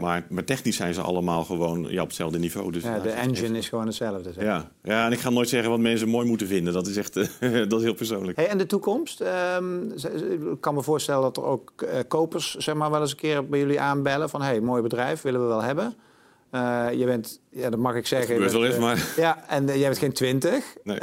Maar, 0.00 0.26
maar 0.28 0.44
technisch 0.44 0.76
zijn 0.76 0.94
ze 0.94 1.00
allemaal 1.00 1.44
gewoon 1.44 1.86
ja, 1.90 2.00
op 2.02 2.06
hetzelfde 2.06 2.38
niveau. 2.38 2.72
Dus 2.72 2.82
Ja, 2.82 2.98
de 2.98 3.08
echt- 3.10 3.26
engine 3.26 3.58
is 3.58 3.68
gewoon 3.68 3.86
hetzelfde. 3.86 4.32
zeg. 4.32 4.44
Ja. 4.44 4.70
ja, 4.82 5.06
en 5.06 5.12
ik 5.12 5.18
ga 5.18 5.30
nooit 5.30 5.48
zeggen 5.48 5.70
wat 5.70 5.80
mensen 5.80 6.08
mooi 6.08 6.26
moeten 6.26 6.46
vinden. 6.46 6.72
Dat 6.72 6.86
is 6.86 6.96
echt 6.96 7.14
dat 7.70 7.78
is 7.78 7.82
heel 7.82 7.94
persoonlijk. 7.94 8.36
Hey, 8.36 8.48
en 8.48 8.58
de 8.58 8.66
toekomst? 8.66 9.20
Ehm, 9.20 9.90
ik 10.30 10.60
kan 10.60 10.74
me 10.74 10.82
voorstellen 10.82 11.22
dat 11.22 11.36
er 11.36 11.44
ook 11.44 11.72
eh, 11.76 11.98
kopers 12.08 12.54
zeg 12.54 12.74
maar, 12.74 12.90
wel 12.90 13.00
eens 13.00 13.10
een 13.10 13.16
keer 13.16 13.46
bij 13.48 13.58
jullie 13.58 13.80
aanbellen 13.80 14.30
van 14.30 14.42
hey, 14.42 14.60
mooi 14.60 14.82
bedrijf, 14.82 15.22
willen 15.22 15.40
we 15.40 15.46
wel 15.46 15.62
hebben. 15.62 15.94
Eh, 16.50 16.86
je 16.92 17.04
bent, 17.04 17.40
ja, 17.50 17.70
dat 17.70 17.78
mag 17.78 17.94
ik 17.94 18.06
zeggen. 18.06 18.28
gebeurt 18.34 18.52
je 18.52 18.58
wel 18.58 18.66
eens, 18.66 18.76
eh, 18.76 18.80
maar... 18.82 19.06
Ja, 19.16 19.44
en 19.48 19.66
jij 19.66 19.78
bent 19.88 19.98
geen 19.98 20.12
twintig. 20.12 20.64
Nee. 20.84 20.98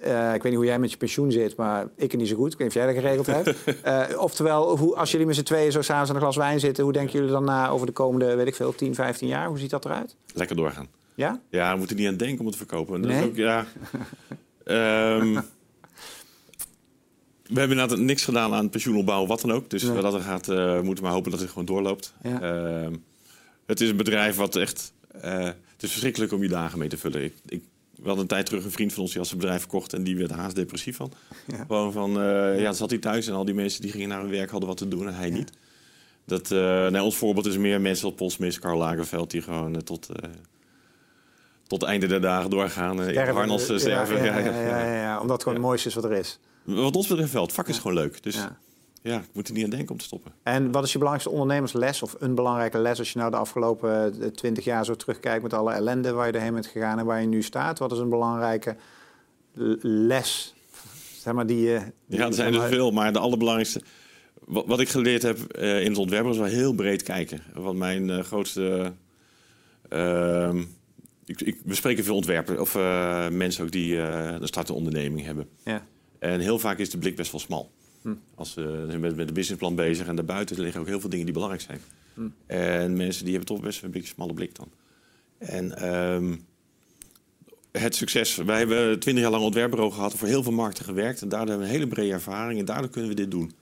Eh, 0.00 0.34
ik 0.34 0.42
weet 0.42 0.52
niet 0.52 0.54
hoe 0.54 0.64
jij 0.64 0.78
met 0.78 0.90
je 0.90 0.96
pensioen 0.96 1.32
zit, 1.32 1.56
maar 1.56 1.88
ik 1.96 2.12
er 2.12 2.18
niet 2.18 2.28
zo 2.28 2.36
goed. 2.36 2.52
Ik 2.52 2.58
weet 2.58 2.66
niet 2.74 2.76
of 2.76 2.82
jij 2.84 2.94
dat 2.94 3.02
geregeld 3.02 3.26
hebt. 3.26 3.56
Eh, 3.82 4.20
oftewel, 4.22 4.76
hoe, 4.78 4.96
als 4.96 5.10
jullie 5.10 5.26
met 5.26 5.34
z'n 5.36 5.42
tweeën 5.42 5.72
zo 5.72 5.82
s'avonds 5.82 6.08
aan 6.10 6.16
een 6.16 6.22
glas 6.22 6.36
wijn 6.36 6.60
zitten... 6.60 6.84
hoe 6.84 6.92
denken 6.92 7.12
jullie 7.12 7.30
dan 7.30 7.44
na 7.44 7.68
over 7.68 7.86
de 7.86 7.92
komende, 7.92 8.34
weet 8.34 8.46
ik 8.46 8.54
veel, 8.54 8.74
10, 8.74 8.94
15 8.94 9.28
jaar? 9.28 9.46
Hoe 9.46 9.58
ziet 9.58 9.70
dat 9.70 9.84
eruit? 9.84 10.16
Lekker 10.34 10.56
doorgaan. 10.56 10.88
Ja? 11.14 11.40
Ja, 11.50 11.72
we 11.72 11.78
moeten 11.78 11.96
niet 11.96 12.06
aan 12.08 12.16
denken 12.16 12.38
om 12.40 12.46
het 12.46 12.52
te 12.58 12.66
verkopen. 12.66 13.00
Dat 13.02 13.10
Nee? 13.10 13.20
is 13.22 13.26
ook, 13.28 13.36
ja. 13.36 13.66
Ehm, 14.64 15.32
we 17.46 17.58
hebben 17.58 17.78
inderdaad 17.78 17.98
niks 17.98 18.24
gedaan 18.24 18.54
aan 18.54 18.70
pensioenopbouw, 18.70 19.26
wat 19.26 19.40
dan 19.40 19.52
ook. 19.52 19.70
Dus 19.70 19.82
Nee. 19.82 20.00
dat 20.00 20.14
er 20.14 20.20
gaat, 20.20 20.48
eh, 20.48 20.76
we 20.76 20.80
moeten 20.84 21.04
maar 21.04 21.12
hopen 21.12 21.30
dat 21.30 21.40
het 21.40 21.48
gewoon 21.48 21.64
doorloopt. 21.64 22.14
Ja. 22.22 22.40
Ehm, 22.40 22.94
het 23.66 23.80
is 23.80 23.88
een 23.90 23.96
bedrijf 23.96 24.36
wat 24.36 24.56
echt... 24.56 24.92
het 25.20 25.82
is 25.82 25.90
verschrikkelijk 25.90 26.32
om 26.32 26.42
je 26.42 26.48
dagen 26.48 26.78
mee 26.78 26.88
te 26.88 26.96
vullen. 26.98 27.24
Ik, 27.24 27.34
ik, 27.46 27.62
we 28.00 28.06
hadden 28.06 28.18
een 28.18 28.26
tijd 28.26 28.46
terug 28.46 28.64
een 28.64 28.70
vriend 28.70 28.92
van 28.92 29.02
ons 29.02 29.10
die 29.10 29.20
had 29.20 29.28
zijn 29.28 29.40
bedrijf 29.40 29.60
verkocht... 29.60 29.92
en 29.92 30.02
die 30.02 30.16
werd 30.16 30.30
haast 30.30 30.54
depressief 30.54 30.96
van. 30.96 31.12
Ja. 31.46 31.64
Gewoon 31.66 31.92
van, 31.92 32.20
eh, 32.20 32.60
ja, 32.60 32.72
zat 32.72 32.90
hij 32.90 32.98
thuis 32.98 33.26
en 33.26 33.34
al 33.34 33.44
die 33.44 33.54
mensen 33.54 33.82
die 33.82 33.90
gingen 33.90 34.08
naar 34.08 34.20
hun 34.20 34.30
werk 34.30 34.50
hadden 34.50 34.68
wat 34.68 34.78
te 34.78 34.88
doen 34.88 35.06
en 35.06 35.14
hij 35.14 35.30
niet. 35.30 35.50
Dat, 36.24 36.50
nee, 36.90 37.02
ons 37.02 37.16
voorbeeld 37.16 37.46
is 37.46 37.56
meer 37.56 37.80
mensen 37.80 38.04
als 38.06 38.14
Polsmis, 38.14 38.58
Karl 38.58 38.78
Lagerveld... 38.78 39.30
die 39.30 39.42
gewoon 39.42 39.74
eh, 39.74 39.80
tot, 39.80 40.08
tot 41.66 41.80
het 41.80 41.90
einde 41.90 42.06
der 42.06 42.20
dagen 42.20 42.50
doorgaan. 42.50 43.02
in 43.02 43.28
harnas 43.28 43.66
ja, 43.66 43.78
sterven. 43.78 44.16
Ja, 44.16 44.38
ja, 44.38 44.50
ja, 44.50 44.84
ja, 44.84 45.02
ja, 45.02 45.20
omdat 45.20 45.32
het 45.32 45.42
gewoon 45.42 45.58
het 45.58 45.66
mooiste 45.66 45.88
is 45.88 45.94
wat 45.94 46.04
er 46.04 46.12
is. 46.12 46.38
Wat 46.62 46.96
ons 46.96 47.06
betreft 47.06 47.32
wel. 47.32 47.42
Het 47.42 47.52
vak 47.52 47.68
is 47.68 47.76
gewoon 47.76 47.96
leuk. 47.96 48.22
Dus 48.22 48.36
Ja. 49.02 49.18
ik 49.18 49.28
moet 49.32 49.48
er 49.48 49.54
niet 49.54 49.64
aan 49.64 49.70
denken 49.70 49.90
om 49.90 49.98
te 49.98 50.04
stoppen. 50.04 50.32
En 50.42 50.72
wat 50.72 50.84
is 50.84 50.92
je 50.92 50.98
belangrijkste 50.98 51.34
ondernemersles 51.40 52.02
of 52.02 52.16
een 52.18 52.34
belangrijke 52.34 52.78
les... 52.78 52.98
als 52.98 53.12
je 53.12 53.18
nou 53.18 53.30
de 53.30 53.36
afgelopen 53.36 54.32
twintig 54.34 54.64
jaar 54.64 54.84
zo 54.84 54.94
terugkijkt... 54.94 55.42
met 55.42 55.52
alle 55.54 55.72
ellende 55.72 56.12
waar 56.12 56.26
je 56.26 56.32
erheen 56.32 56.52
bent 56.52 56.66
gegaan 56.66 56.98
en 56.98 57.04
waar 57.06 57.20
je 57.20 57.26
nu 57.26 57.42
staat? 57.42 57.78
Wat 57.78 57.92
is 57.92 57.98
een 57.98 58.08
belangrijke 58.08 58.76
les? 59.82 60.54
Zeg 61.18 61.34
maar 61.34 61.46
die, 61.46 61.60
je- 61.60 61.92
die 62.06 62.18
Ja, 62.18 62.26
er 62.26 62.34
zijn 62.34 62.54
er 62.54 62.68
veel, 62.68 62.90
maar 62.90 63.12
de 63.12 63.18
allerbelangrijkste... 63.18 63.82
Wat, 64.44 64.66
wat 64.66 64.80
ik 64.80 64.88
geleerd 64.88 65.22
heb 65.22 65.38
eh, 65.52 65.80
in 65.82 65.88
het 65.88 65.98
ontwerpen 65.98 66.30
is 66.30 66.36
wel 66.38 66.46
heel 66.46 66.72
breed 66.74 67.02
kijken. 67.02 67.40
Want 67.54 67.78
mijn 67.78 68.10
eh, 68.10 68.18
grootste... 68.22 68.92
ehm, 69.88 70.62
ik, 71.24 71.40
ik, 71.40 71.58
we 71.64 71.74
spreken 71.74 72.04
veel 72.04 72.14
ontwerpers 72.14 72.58
of 72.58 72.74
eh, 72.74 73.28
mensen 73.28 73.64
ook 73.64 73.70
die 73.70 74.02
eh 74.02 74.34
een 74.40 74.46
startende 74.46 74.78
onderneming 74.78 75.24
hebben. 75.26 75.48
Ja. 75.64 75.86
En 76.18 76.40
heel 76.40 76.58
vaak 76.58 76.78
is 76.78 76.90
de 76.90 76.98
blik 76.98 77.16
best 77.16 77.30
wel 77.32 77.40
smal. 77.40 77.70
Hm. 78.02 78.14
Als 78.34 78.54
we 78.54 78.84
zijn 78.88 79.00
met, 79.00 79.16
met 79.16 79.28
een 79.28 79.34
businessplan 79.34 79.74
bezig 79.74 80.06
en 80.06 80.16
daarbuiten 80.16 80.60
liggen 80.60 80.80
ook 80.80 80.86
heel 80.86 81.00
veel 81.00 81.10
dingen 81.10 81.24
die 81.24 81.34
belangrijk 81.34 81.62
zijn. 81.64 81.80
Hm. 82.14 82.28
En 82.46 82.96
mensen 82.96 83.24
die 83.24 83.34
hebben 83.34 83.54
toch 83.54 83.64
best 83.64 83.82
een 83.82 83.90
beetje 83.90 84.08
een 84.08 84.14
smalle 84.14 84.34
blik 84.34 84.54
dan. 84.54 84.68
En 85.38 85.76
ehm, 85.76 86.36
het 87.72 87.94
succes. 87.94 88.36
Wij 88.36 88.58
hebben 88.58 88.98
twintig 88.98 89.22
jaar 89.22 89.30
lang 89.30 89.42
een 89.42 89.48
ontwerpbureau 89.48 89.92
gehad, 89.92 90.14
voor 90.14 90.28
heel 90.28 90.42
veel 90.42 90.52
markten 90.52 90.84
gewerkt. 90.84 91.22
En 91.22 91.28
daardoor 91.28 91.48
hebben 91.48 91.66
we 91.66 91.72
een 91.72 91.78
hele 91.80 91.90
brede 91.90 92.12
ervaring 92.12 92.58
en 92.58 92.64
daardoor 92.64 92.90
kunnen 92.90 93.10
we 93.10 93.16
dit 93.16 93.30
doen. 93.30 93.52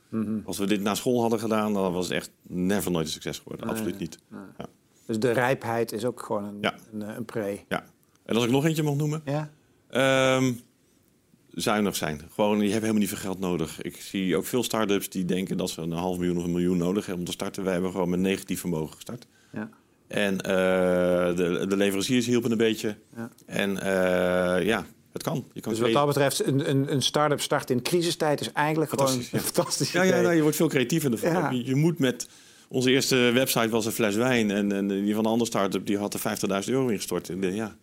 Als 0.44 0.58
we 0.58 0.66
dit 0.66 0.80
na 0.80 0.94
school 0.94 1.20
hadden 1.20 1.38
gedaan, 1.38 1.72
dan 1.72 1.92
was 1.92 2.04
het 2.08 2.14
echt 2.16 2.30
never 2.42 2.90
nooit 2.90 3.06
een 3.06 3.12
succes 3.12 3.38
geworden. 3.38 3.66
Nee, 3.66 3.74
Absoluut 3.74 3.98
niet. 3.98 4.18
Dus 5.06 5.18
de 5.18 5.30
rijpheid 5.30 5.92
is 5.92 6.04
ook 6.04 6.22
gewoon 6.22 6.44
een, 6.44 6.58
Ja. 6.60 6.74
een, 6.92 7.02
eh, 7.02 7.16
een 7.16 7.24
pre. 7.24 7.58
Ja. 7.68 7.84
En 8.24 8.34
als 8.34 8.44
ik 8.44 8.50
nog 8.50 8.64
eentje 8.64 8.82
mag 8.82 8.94
noemen. 8.96 9.22
Ja? 9.24 9.50
Ehm, 9.88 10.52
zuinig 11.60 11.96
zijn. 11.96 12.20
Gewoon, 12.34 12.56
je 12.56 12.68
hebt 12.68 12.80
helemaal 12.80 13.00
niet 13.00 13.08
veel 13.08 13.18
geld 13.18 13.38
nodig. 13.38 13.82
Ik 13.82 13.96
zie 13.96 14.36
ook 14.36 14.46
veel 14.46 14.62
start-ups 14.62 15.08
die 15.08 15.24
denken 15.24 15.56
dat 15.56 15.70
ze 15.70 15.80
een 15.80 15.92
half 15.92 16.16
miljoen 16.16 16.36
of 16.36 16.44
een 16.44 16.52
miljoen 16.52 16.76
nodig 16.76 17.06
hebben 17.06 17.18
om 17.18 17.30
te 17.30 17.32
starten. 17.32 17.64
Wij 17.64 17.72
hebben 17.72 17.90
gewoon 17.90 18.10
met 18.10 18.20
negatief 18.20 18.60
vermogen 18.60 18.94
gestart. 18.94 19.26
Ja. 19.52 19.68
En 20.06 20.40
eh, 20.40 21.36
de, 21.36 21.66
de 21.68 21.76
leveranciers 21.76 22.26
hielpen 22.26 22.50
een 22.50 22.56
beetje. 22.56 22.96
Ja. 23.16 23.30
En 23.46 23.78
eh, 23.80 24.66
ja, 24.66 24.86
het 25.12 25.22
kan. 25.22 25.44
Je 25.52 25.60
kan 25.60 25.72
Dus 25.72 25.80
wat 25.80 25.92
dat 25.92 26.06
betreft, 26.06 26.46
een, 26.46 26.70
een, 26.70 26.92
een 26.92 27.02
start-up 27.02 27.40
start 27.40 27.70
in 27.70 27.82
crisistijd 27.82 28.40
is 28.40 28.52
eigenlijk 28.52 28.90
gewoon 28.90 29.06
Fantastisch, 29.06 29.32
ja. 29.32 29.38
een 29.38 29.44
fantastisch 29.44 29.92
ja, 29.92 30.02
nou, 30.02 30.34
je 30.34 30.42
wordt 30.42 30.56
veel 30.56 30.68
creatiever 30.68 31.12
ervan. 31.12 31.32
Ja. 31.32 31.50
Je, 31.50 31.64
je 31.64 31.74
moet 31.74 31.98
met... 31.98 32.28
Onze 32.70 32.90
eerste 32.90 33.16
website 33.16 33.68
was 33.68 33.86
een 33.86 33.92
fles 33.92 34.14
wijn. 34.14 34.50
En, 34.50 34.72
en 34.72 34.88
die 34.88 35.14
van 35.14 35.24
een 35.24 35.30
andere 35.30 35.50
start-up 35.50 35.86
die 35.86 35.98
had 35.98 36.14
er 36.14 36.20
50.000 36.64 36.68
euro 36.68 36.88
ingestort. 36.88 37.28
En, 37.28 37.54
ja, 37.54 37.76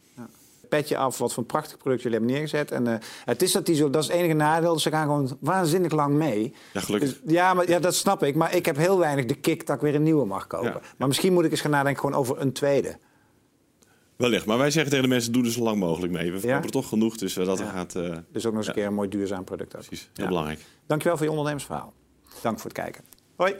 Petje 0.69 0.97
af 0.97 1.17
wat 1.17 1.33
voor 1.33 1.43
een 1.43 1.49
prachtig 1.49 1.77
product 1.77 2.01
jullie 2.01 2.17
hebben 2.17 2.35
neergezet. 2.35 2.71
En 2.71 2.87
eh, 2.87 2.99
het 3.25 3.41
is 3.41 3.51
dat 3.51 3.65
die 3.65 3.75
zo, 3.75 3.89
dat 3.89 4.01
is 4.03 4.07
het 4.09 4.17
enige 4.17 4.33
nadeel. 4.33 4.73
Dus 4.73 4.83
ze 4.83 4.89
gaan 4.89 5.05
gewoon 5.05 5.37
waanzinnig 5.39 5.91
lang 5.91 6.13
mee. 6.15 6.53
ja, 6.73 6.79
gelukkig. 6.79 7.09
Dus, 7.09 7.33
ja, 7.33 7.53
maar, 7.53 7.69
ja, 7.69 7.79
dat 7.79 7.95
snap 7.95 8.23
ik. 8.23 8.35
Maar 8.35 8.55
ik 8.55 8.65
heb 8.65 8.77
heel 8.77 8.99
weinig 8.99 9.25
de 9.25 9.35
kick 9.35 9.65
dat 9.67 9.75
ik 9.75 9.81
weer 9.81 9.95
een 9.95 10.03
nieuwe 10.03 10.25
mag 10.25 10.47
kopen. 10.47 10.71
Ja. 10.71 10.79
Maar 10.97 11.07
misschien 11.07 11.33
moet 11.33 11.45
ik 11.45 11.51
eens 11.51 11.61
gaan 11.61 11.71
nadenken 11.71 12.01
gewoon 12.01 12.19
over 12.19 12.41
een 12.41 12.51
tweede. 12.53 12.97
Wellicht. 14.15 14.45
Maar 14.45 14.57
wij 14.57 14.71
zeggen 14.71 14.91
tegen 14.91 15.07
de 15.07 15.13
mensen, 15.13 15.31
doe 15.31 15.43
er 15.43 15.51
zo 15.51 15.63
lang 15.63 15.77
mogelijk 15.79 16.13
mee. 16.13 16.23
We 16.31 16.39
verkopen 16.39 16.57
Ja? 16.57 16.63
er 16.63 16.71
toch 16.71 16.87
genoeg, 16.89 17.17
dus 17.17 17.37
eh, 17.37 17.45
dat 17.45 17.59
Ja. 17.59 17.65
gaat... 17.69 17.95
eh, 17.95 18.17
Dus 18.31 18.45
ook 18.45 18.51
nog 18.51 18.59
eens 18.61 18.67
een 18.67 18.73
keer 18.73 18.85
een 18.85 18.93
mooi 18.93 19.09
duurzaam 19.09 19.43
product. 19.43 19.75
Ook. 19.75 19.85
precies, 19.85 20.09
heel 20.13 20.27
belangrijk. 20.27 20.59
Dankjewel 20.87 21.15
voor 21.17 21.25
je 21.25 21.31
ondernemersverhaal. 21.31 21.93
Dank 22.41 22.59
voor 22.59 22.69
het 22.69 22.79
kijken. 22.79 23.03
Hoi. 23.35 23.55